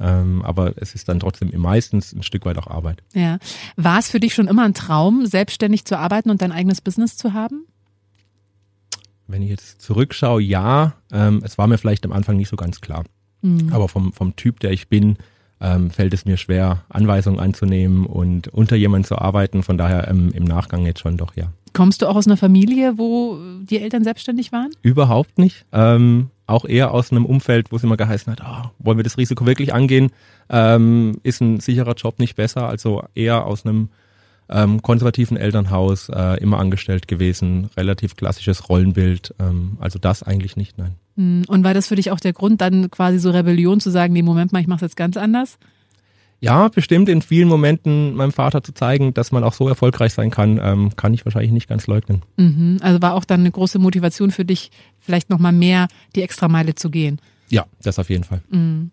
Ähm, 0.00 0.42
aber 0.42 0.74
es 0.76 0.94
ist 0.94 1.08
dann 1.08 1.20
trotzdem 1.20 1.50
meistens 1.56 2.12
ein 2.12 2.22
Stück 2.22 2.44
weit 2.46 2.58
auch 2.58 2.66
Arbeit. 2.66 3.02
Ja. 3.14 3.38
War 3.76 3.98
es 3.98 4.10
für 4.10 4.20
dich 4.20 4.34
schon 4.34 4.48
immer 4.48 4.64
ein 4.64 4.74
Traum, 4.74 5.26
selbstständig 5.26 5.84
zu 5.84 5.98
arbeiten 5.98 6.30
und 6.30 6.42
dein 6.42 6.52
eigenes 6.52 6.80
Business 6.80 7.16
zu 7.16 7.32
haben? 7.32 7.66
Wenn 9.26 9.42
ich 9.42 9.50
jetzt 9.50 9.80
zurückschaue, 9.80 10.42
ja. 10.42 10.94
Ähm, 11.12 11.40
es 11.44 11.58
war 11.58 11.66
mir 11.66 11.78
vielleicht 11.78 12.04
am 12.04 12.12
Anfang 12.12 12.36
nicht 12.36 12.48
so 12.48 12.56
ganz 12.56 12.80
klar. 12.80 13.04
Mhm. 13.42 13.72
Aber 13.72 13.88
vom, 13.88 14.12
vom 14.12 14.36
Typ, 14.36 14.60
der 14.60 14.72
ich 14.72 14.88
bin, 14.88 15.16
ähm, 15.60 15.90
fällt 15.90 16.14
es 16.14 16.24
mir 16.24 16.36
schwer, 16.36 16.84
Anweisungen 16.88 17.40
anzunehmen 17.40 18.06
und 18.06 18.48
unter 18.48 18.76
jemandem 18.76 19.08
zu 19.08 19.18
arbeiten. 19.18 19.62
Von 19.62 19.78
daher 19.78 20.08
ähm, 20.08 20.30
im 20.34 20.44
Nachgang 20.44 20.84
jetzt 20.86 21.00
schon 21.00 21.16
doch, 21.16 21.36
ja. 21.36 21.52
Kommst 21.72 22.02
du 22.02 22.06
auch 22.06 22.14
aus 22.14 22.26
einer 22.26 22.36
Familie, 22.36 22.98
wo 22.98 23.38
die 23.62 23.80
Eltern 23.80 24.04
selbstständig 24.04 24.52
waren? 24.52 24.70
Überhaupt 24.82 25.38
nicht. 25.38 25.66
Ähm, 25.72 26.30
auch 26.46 26.64
eher 26.64 26.92
aus 26.92 27.10
einem 27.10 27.24
Umfeld, 27.24 27.72
wo 27.72 27.76
es 27.76 27.82
immer 27.82 27.96
geheißen 27.96 28.32
hat, 28.32 28.42
oh, 28.46 28.70
wollen 28.78 28.98
wir 28.98 29.02
das 29.02 29.18
Risiko 29.18 29.46
wirklich 29.46 29.74
angehen? 29.74 30.10
Ähm, 30.50 31.18
ist 31.22 31.40
ein 31.40 31.60
sicherer 31.60 31.94
Job 31.94 32.18
nicht 32.18 32.36
besser? 32.36 32.68
Also 32.68 33.02
eher 33.14 33.46
aus 33.46 33.64
einem 33.64 33.88
ähm, 34.48 34.82
konservativen 34.82 35.36
Elternhaus, 35.36 36.10
äh, 36.10 36.40
immer 36.40 36.58
angestellt 36.58 37.08
gewesen, 37.08 37.70
relativ 37.76 38.14
klassisches 38.14 38.68
Rollenbild. 38.68 39.34
Ähm, 39.40 39.78
also 39.80 39.98
das 39.98 40.22
eigentlich 40.22 40.56
nicht, 40.56 40.78
nein. 40.78 40.94
Hm, 41.16 41.44
und 41.48 41.64
war 41.64 41.74
das 41.74 41.88
für 41.88 41.96
dich 41.96 42.10
auch 42.10 42.20
der 42.20 42.32
Grund, 42.32 42.60
dann 42.60 42.90
quasi 42.90 43.18
so 43.18 43.30
Rebellion 43.30 43.80
zu 43.80 43.90
sagen, 43.90 44.12
nee, 44.12 44.22
Moment 44.22 44.52
mal, 44.52 44.60
ich 44.60 44.66
mache 44.66 44.84
es 44.84 44.90
jetzt 44.90 44.96
ganz 44.96 45.16
anders? 45.16 45.58
Ja, 46.40 46.68
bestimmt 46.68 47.08
in 47.08 47.22
vielen 47.22 47.48
Momenten 47.48 48.14
meinem 48.14 48.32
Vater 48.32 48.62
zu 48.62 48.74
zeigen, 48.74 49.14
dass 49.14 49.32
man 49.32 49.44
auch 49.44 49.54
so 49.54 49.66
erfolgreich 49.68 50.12
sein 50.12 50.30
kann, 50.30 50.60
ähm, 50.62 50.94
kann 50.94 51.14
ich 51.14 51.24
wahrscheinlich 51.24 51.52
nicht 51.52 51.68
ganz 51.68 51.86
leugnen. 51.86 52.22
Mhm, 52.36 52.78
also 52.82 53.00
war 53.00 53.14
auch 53.14 53.24
dann 53.24 53.40
eine 53.40 53.50
große 53.50 53.78
Motivation 53.78 54.30
für 54.30 54.44
dich, 54.44 54.70
vielleicht 54.98 55.30
nochmal 55.30 55.52
mehr 55.52 55.88
die 56.14 56.22
Extrameile 56.22 56.74
zu 56.74 56.90
gehen. 56.90 57.18
Ja, 57.48 57.64
das 57.82 57.98
auf 57.98 58.10
jeden 58.10 58.24
Fall. 58.24 58.42
Mhm. 58.50 58.90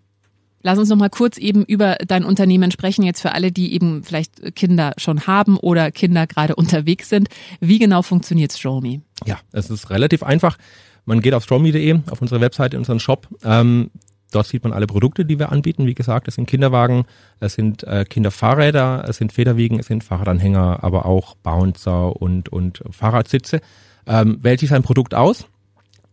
Lass 0.63 0.77
uns 0.77 0.89
noch 0.89 0.97
mal 0.97 1.09
kurz 1.09 1.37
eben 1.37 1.65
über 1.65 1.97
dein 2.05 2.23
Unternehmen 2.23 2.71
sprechen, 2.71 3.03
jetzt 3.03 3.19
für 3.21 3.33
alle, 3.33 3.51
die 3.51 3.73
eben 3.73 4.03
vielleicht 4.03 4.55
Kinder 4.55 4.93
schon 4.97 5.25
haben 5.25 5.57
oder 5.57 5.91
Kinder 5.91 6.27
gerade 6.27 6.55
unterwegs 6.61 7.09
sind. 7.09 7.29
Wie 7.59 7.79
genau 7.79 8.01
funktioniert 8.01 8.53
Stromy? 8.53 9.01
Ja, 9.25 9.39
es 9.51 9.69
ist 9.69 9.89
relativ 9.89 10.23
einfach. 10.23 10.57
Man 11.05 11.21
geht 11.21 11.33
auf 11.33 11.43
stromy.de, 11.43 11.99
auf 12.09 12.21
unsere 12.21 12.41
Webseite, 12.41 12.75
in 12.75 12.81
unseren 12.81 12.99
Shop. 12.99 13.27
Ähm, 13.43 13.89
dort 14.31 14.47
sieht 14.47 14.63
man 14.63 14.73
alle 14.73 14.87
Produkte, 14.87 15.25
die 15.25 15.39
wir 15.39 15.51
anbieten. 15.51 15.85
Wie 15.85 15.93
gesagt, 15.93 16.27
es 16.27 16.35
sind 16.35 16.47
Kinderwagen, 16.47 17.05
es 17.39 17.53
sind 17.53 17.83
äh, 17.83 18.05
Kinderfahrräder, 18.05 19.05
es 19.07 19.17
sind 19.17 19.33
Federwiegen, 19.33 19.79
es 19.79 19.87
sind 19.87 20.03
Fahrradanhänger, 20.03 20.83
aber 20.83 21.05
auch 21.05 21.35
Bouncer 21.35 22.15
und, 22.15 22.49
und 22.49 22.83
Fahrradsitze. 22.91 23.61
Ähm, 24.07 24.39
wählt 24.41 24.59
sich 24.59 24.69
sein 24.69 24.83
Produkt 24.83 25.13
aus, 25.13 25.47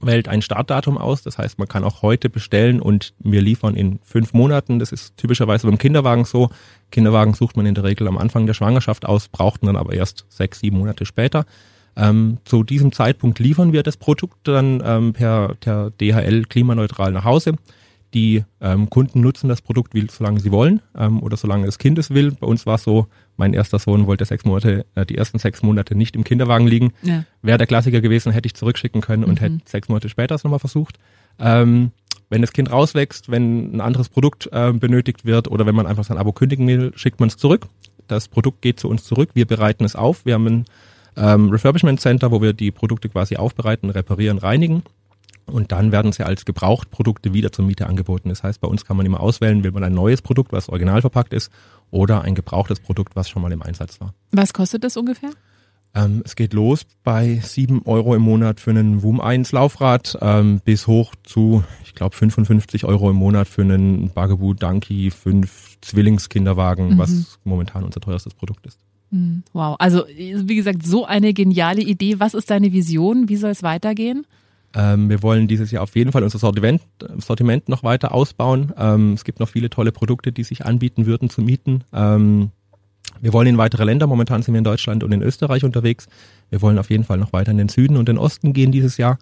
wählt 0.01 0.29
ein 0.29 0.43
Startdatum 0.43 0.99
aus. 0.99 1.23
Das 1.23 1.39
heißt, 1.39 1.59
man 1.59 1.69
kann 1.69 1.85
auch 1.85 2.03
heute 2.03 2.29
bestellen 2.29 2.81
und 2.81 3.15
wir 3.19 3.43
liefern 3.43 3.75
in 3.75 3.99
fünf 4.03 4.33
Monaten. 4.33 4.79
Das 4.79 4.93
ist 4.93 5.17
typischerweise 5.17 5.67
beim 5.67 5.79
Kinderwagen 5.79 6.25
so. 6.25 6.51
Kinderwagen 6.91 7.35
sucht 7.35 7.57
man 7.57 7.67
in 7.67 7.75
der 7.75 7.85
Regel 7.85 8.09
am 8.09 8.19
Anfang 8.19 8.47
der 8.47 8.55
Schwangerschaft 8.55 9.07
aus, 9.07 9.29
braucht 9.29 9.67
dann 9.67 9.77
aber 9.77 9.93
erst 9.93 10.25
sechs, 10.29 10.61
sieben 10.61 10.79
Monate 10.79 11.07
später. 11.07 11.47
Ähm, 11.99 12.39
zu 12.45 12.63
diesem 12.63 12.93
Zeitpunkt 12.93 13.41
liefern 13.41 13.73
wir 13.73 13.83
das 13.83 13.97
Produkt 13.97 14.47
dann 14.47 14.81
ähm, 14.85 15.13
per, 15.13 15.57
per 15.61 15.91
DHL 15.91 16.45
klimaneutral 16.45 17.11
nach 17.11 17.25
Hause. 17.25 17.55
Die 18.15 18.45
ähm, 18.61 18.89
Kunden 18.89 19.21
nutzen 19.21 19.49
das 19.49 19.61
Produkt, 19.61 19.95
wie, 19.95 20.07
solange 20.11 20.41
sie 20.41 20.51
wollen 20.51 20.81
ähm, 20.97 21.23
oder 21.23 21.37
solange 21.37 21.67
das 21.67 21.79
Kind 21.79 21.99
es 21.99 22.11
will. 22.11 22.31
Bei 22.31 22.47
uns 22.47 22.65
war 22.65 22.77
es 22.77 22.85
so, 22.85 23.09
mein 23.37 23.53
erster 23.53 23.79
Sohn 23.79 24.07
wollte 24.07 24.25
sechs 24.25 24.45
Monate, 24.45 24.87
äh, 24.95 25.05
die 25.05 25.19
ersten 25.19 25.39
sechs 25.39 25.63
Monate 25.63 25.95
nicht 25.95 26.17
im 26.17 26.25
Kinderwagen 26.25 26.67
liegen. 26.67 26.93
Ja. 27.03 27.25
Wäre 27.43 27.59
der 27.59 27.67
Klassiker 27.67 28.01
gewesen, 28.01 28.33
hätte 28.33 28.47
ich 28.47 28.55
zurückschicken 28.55 29.03
können 29.03 29.25
und 29.25 29.41
mhm. 29.41 29.45
hätte 29.45 29.59
sechs 29.67 29.89
Monate 29.89 30.09
später 30.09 30.37
es 30.37 30.45
nochmal 30.45 30.61
versucht. 30.61 30.99
Ähm, 31.39 31.91
wenn 32.31 32.41
das 32.41 32.53
Kind 32.53 32.71
rauswächst, 32.71 33.31
wenn 33.31 33.75
ein 33.75 33.81
anderes 33.81 34.09
Produkt 34.09 34.49
äh, 34.53 34.73
benötigt 34.73 35.25
wird 35.25 35.49
oder 35.49 35.67
wenn 35.67 35.75
man 35.75 35.87
einfach 35.87 36.05
sein 36.05 36.17
Abo 36.19 36.33
kündigen 36.33 36.67
will, 36.67 36.93
schickt 36.95 37.21
man 37.21 37.29
es 37.29 37.37
zurück. 37.37 37.67
Das 38.07 38.29
Produkt 38.29 38.63
geht 38.63 38.81
zu 38.81 38.89
uns 38.89 39.05
zurück. 39.05 39.31
Wir 39.35 39.47
bereiten 39.47 39.85
es 39.85 39.97
auf. 39.97 40.25
Wir 40.25 40.35
haben 40.35 40.47
ein 40.47 40.65
ähm, 41.19 41.51
Refurbishment 41.51 42.01
Center, 42.01 42.31
wo 42.31 42.41
wir 42.41 42.53
die 42.53 42.71
Produkte 42.71 43.09
quasi 43.09 43.37
aufbereiten, 43.37 43.91
reparieren, 43.91 44.39
reinigen. 44.39 44.83
Und 45.47 45.73
dann 45.73 45.93
werden 45.93 46.13
sie 46.13 46.25
als 46.25 46.45
Gebrauchtprodukte 46.45 47.33
wieder 47.33 47.53
zur 47.53 47.65
Miete 47.65 47.87
angeboten. 47.87 48.29
Das 48.29 48.43
heißt, 48.43 48.61
bei 48.61 48.69
uns 48.69 48.85
kann 48.85 48.97
man 48.97 49.07
immer 49.07 49.21
auswählen, 49.21 49.65
will 49.65 49.73
man 49.73 49.83
ein 49.83 49.95
neues 49.95 50.21
Produkt, 50.21 50.53
was 50.53 50.69
original 50.69 51.01
verpackt 51.01 51.33
ist, 51.33 51.51
oder 51.91 52.23
ein 52.23 52.35
gebrauchtes 52.35 52.81
Produkt, 52.81 53.17
was 53.17 53.31
schon 53.31 53.41
mal 53.41 53.53
im 53.53 53.63
Einsatz 53.63 54.01
war. 54.01 54.13
Was 54.31 54.53
kostet 54.53 54.85
das 54.85 54.97
ungefähr? 54.97 55.31
Ähm, 55.95 56.23
es 56.25 56.37
geht 56.37 56.53
los 56.53 56.83
bei 57.03 57.41
sieben 57.43 57.83
Euro 57.87 58.15
im 58.15 58.23
Monat 58.23 58.61
für 58.61 58.71
einen 58.71 59.03
WUM 59.03 59.21
1 59.21 59.53
Laufrad 59.53 60.19
ähm, 60.21 60.61
bis 60.63 60.87
hoch 60.87 61.15
zu, 61.25 61.65
ich 61.83 61.95
glaube, 61.95 62.15
55 62.15 62.85
Euro 62.85 63.11
im 63.11 63.17
Monat 63.17 63.49
für 63.49 63.63
einen 63.63 64.11
Bugaboo 64.11 64.53
Donkey 64.53 65.11
5 65.11 65.79
Zwillingskinderwagen, 65.81 66.91
mhm. 66.91 66.99
was 66.99 67.39
momentan 67.45 67.85
unser 67.85 68.01
teuerstes 68.01 68.35
Produkt 68.35 68.67
ist. 68.67 68.79
Mhm. 69.11 69.43
Wow, 69.53 69.77
also 69.79 70.05
wie 70.09 70.57
gesagt, 70.57 70.85
so 70.85 71.05
eine 71.05 71.33
geniale 71.33 71.83
Idee. 71.83 72.21
Was 72.21 72.35
ist 72.35 72.51
deine 72.51 72.73
Vision? 72.73 73.29
Wie 73.29 73.37
soll 73.37 73.51
es 73.51 73.63
weitergehen? 73.63 74.27
Ähm, 74.75 75.09
wir 75.09 75.23
wollen 75.23 75.49
dieses 75.49 75.71
Jahr 75.71 75.83
auf 75.83 75.97
jeden 75.97 76.13
Fall 76.13 76.23
unser 76.23 76.39
Sortiment, 76.39 76.83
Sortiment 77.19 77.69
noch 77.69 77.83
weiter 77.83 78.13
ausbauen. 78.13 78.73
Ähm, 78.77 79.15
es 79.15 79.25
gibt 79.25 79.41
noch 79.41 79.49
viele 79.49 79.71
tolle 79.71 79.93
Produkte, 79.93 80.31
die 80.31 80.45
sich 80.45 80.67
anbieten 80.67 81.07
würden 81.07 81.31
zu 81.31 81.41
mieten. 81.41 81.85
Ähm, 81.93 82.51
wir 83.21 83.33
wollen 83.33 83.49
in 83.49 83.59
weitere 83.59 83.85
Länder. 83.85 84.07
Momentan 84.07 84.43
sind 84.43 84.55
wir 84.55 84.59
in 84.59 84.65
Deutschland 84.65 85.03
und 85.03 85.13
in 85.13 85.23
Österreich 85.23 85.65
unterwegs. 85.65 86.07
Wir 86.51 86.61
wollen 86.61 86.79
auf 86.79 86.91
jeden 86.91 87.05
Fall 87.05 87.19
noch 87.19 87.33
weiter 87.33 87.51
in 87.51 87.59
den 87.59 87.69
Süden 87.69 87.97
und 87.97 88.09
den 88.09 88.19
Osten 88.19 88.53
gehen 88.53 88.71
dieses 88.71 88.99
Jahr 88.99 89.19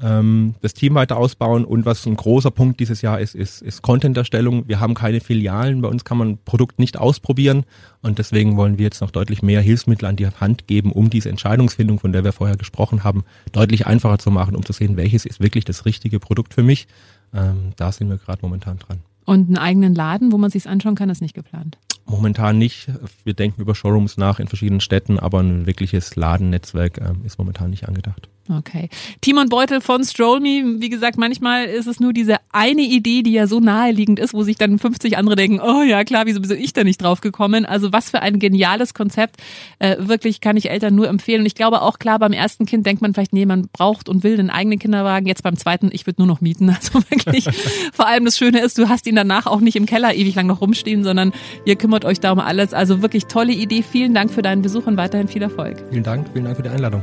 ähm, 0.00 0.54
das 0.60 0.74
Team 0.74 0.94
weiter 0.94 1.16
ausbauen 1.16 1.64
und 1.64 1.84
was 1.84 2.06
ein 2.06 2.16
großer 2.16 2.50
Punkt 2.50 2.80
dieses 2.80 3.02
Jahr 3.02 3.20
ist, 3.20 3.34
ist, 3.34 3.62
ist 3.62 3.82
Content-Erstellung. 3.82 4.68
Wir 4.68 4.80
haben 4.80 4.94
keine 4.94 5.20
Filialen, 5.20 5.82
bei 5.82 5.88
uns 5.88 6.04
kann 6.04 6.18
man 6.18 6.28
ein 6.30 6.38
Produkt 6.44 6.78
nicht 6.78 6.98
ausprobieren 6.98 7.64
und 8.02 8.18
deswegen 8.18 8.56
wollen 8.56 8.78
wir 8.78 8.84
jetzt 8.84 9.00
noch 9.00 9.10
deutlich 9.10 9.42
mehr 9.42 9.60
Hilfsmittel 9.60 10.06
an 10.06 10.16
die 10.16 10.26
Hand 10.26 10.66
geben, 10.66 10.92
um 10.92 11.10
diese 11.10 11.30
Entscheidungsfindung, 11.30 11.98
von 11.98 12.12
der 12.12 12.24
wir 12.24 12.32
vorher 12.32 12.56
gesprochen 12.56 13.02
haben, 13.02 13.24
deutlich 13.52 13.86
einfacher 13.86 14.18
zu 14.18 14.30
machen, 14.30 14.54
um 14.54 14.64
zu 14.64 14.72
sehen, 14.72 14.96
welches 14.96 15.26
ist 15.26 15.40
wirklich 15.40 15.64
das 15.64 15.84
richtige 15.84 16.20
Produkt 16.20 16.54
für 16.54 16.62
mich. 16.62 16.86
Ähm, 17.34 17.72
da 17.76 17.92
sind 17.92 18.08
wir 18.08 18.18
gerade 18.18 18.40
momentan 18.42 18.78
dran. 18.78 18.98
Und 19.24 19.48
einen 19.48 19.58
eigenen 19.58 19.94
Laden, 19.94 20.32
wo 20.32 20.38
man 20.38 20.50
sich's 20.50 20.66
anschauen 20.66 20.94
kann, 20.94 21.10
ist 21.10 21.20
nicht 21.20 21.34
geplant. 21.34 21.76
Momentan 22.06 22.56
nicht. 22.56 22.88
Wir 23.24 23.34
denken 23.34 23.60
über 23.60 23.74
Showrooms 23.74 24.16
nach 24.16 24.40
in 24.40 24.48
verschiedenen 24.48 24.80
Städten, 24.80 25.18
aber 25.18 25.40
ein 25.40 25.66
wirkliches 25.66 26.16
Ladennetzwerk 26.16 26.96
äh, 26.98 27.12
ist 27.24 27.38
momentan 27.38 27.68
nicht 27.68 27.86
angedacht. 27.86 28.30
Okay. 28.50 28.88
Timon 29.20 29.48
Beutel 29.48 29.80
von 29.80 30.04
Stroll 30.04 30.40
Me, 30.40 30.80
wie 30.80 30.88
gesagt, 30.88 31.18
manchmal 31.18 31.66
ist 31.66 31.86
es 31.86 32.00
nur 32.00 32.14
diese 32.14 32.36
eine 32.50 32.82
Idee, 32.82 33.22
die 33.22 33.32
ja 33.32 33.46
so 33.46 33.60
naheliegend 33.60 34.18
ist, 34.18 34.32
wo 34.32 34.42
sich 34.42 34.56
dann 34.56 34.78
50 34.78 35.18
andere 35.18 35.36
denken, 35.36 35.60
oh 35.60 35.82
ja 35.82 36.02
klar, 36.04 36.24
wieso 36.24 36.40
bin 36.40 36.50
ich 36.52 36.72
da 36.72 36.82
nicht 36.82 37.02
drauf 37.02 37.20
gekommen? 37.20 37.66
Also 37.66 37.92
was 37.92 38.10
für 38.10 38.20
ein 38.20 38.38
geniales 38.38 38.94
Konzept. 38.94 39.36
Äh, 39.78 39.96
wirklich 39.98 40.40
kann 40.40 40.56
ich 40.56 40.70
Eltern 40.70 40.94
nur 40.94 41.08
empfehlen. 41.08 41.40
Und 41.40 41.46
ich 41.46 41.54
glaube 41.54 41.82
auch 41.82 41.98
klar, 41.98 42.18
beim 42.18 42.32
ersten 42.32 42.64
Kind 42.64 42.86
denkt 42.86 43.02
man 43.02 43.12
vielleicht, 43.12 43.32
nee, 43.32 43.44
man 43.44 43.68
braucht 43.72 44.08
und 44.08 44.24
will 44.24 44.38
einen 44.38 44.50
eigenen 44.50 44.78
Kinderwagen. 44.78 45.26
Jetzt 45.26 45.42
beim 45.42 45.56
zweiten, 45.56 45.90
ich 45.92 46.06
würde 46.06 46.22
nur 46.22 46.28
noch 46.28 46.40
mieten. 46.40 46.68
Also 46.78 47.00
wirklich, 47.10 47.44
vor 47.92 48.06
allem 48.06 48.24
das 48.24 48.38
Schöne 48.38 48.60
ist, 48.60 48.78
du 48.78 48.88
hast 48.88 49.06
ihn 49.08 49.16
danach 49.16 49.46
auch 49.46 49.58
nicht 49.58 49.74
im 49.74 49.84
Keller 49.84 50.14
ewig 50.14 50.36
lang 50.36 50.46
noch 50.46 50.60
rumstehen, 50.60 51.02
sondern 51.02 51.32
ihr 51.64 51.74
kümmert 51.74 52.04
euch 52.04 52.20
da 52.20 52.30
um 52.30 52.38
alles. 52.38 52.72
Also 52.72 53.02
wirklich 53.02 53.26
tolle 53.26 53.52
Idee. 53.52 53.82
Vielen 53.82 54.14
Dank 54.14 54.30
für 54.30 54.42
deinen 54.42 54.62
Besuch 54.62 54.86
und 54.86 54.96
weiterhin 54.96 55.26
viel 55.26 55.42
Erfolg. 55.42 55.82
Vielen 55.90 56.04
Dank, 56.04 56.28
vielen 56.32 56.44
Dank 56.44 56.56
für 56.56 56.62
die 56.62 56.68
Einladung. 56.68 57.02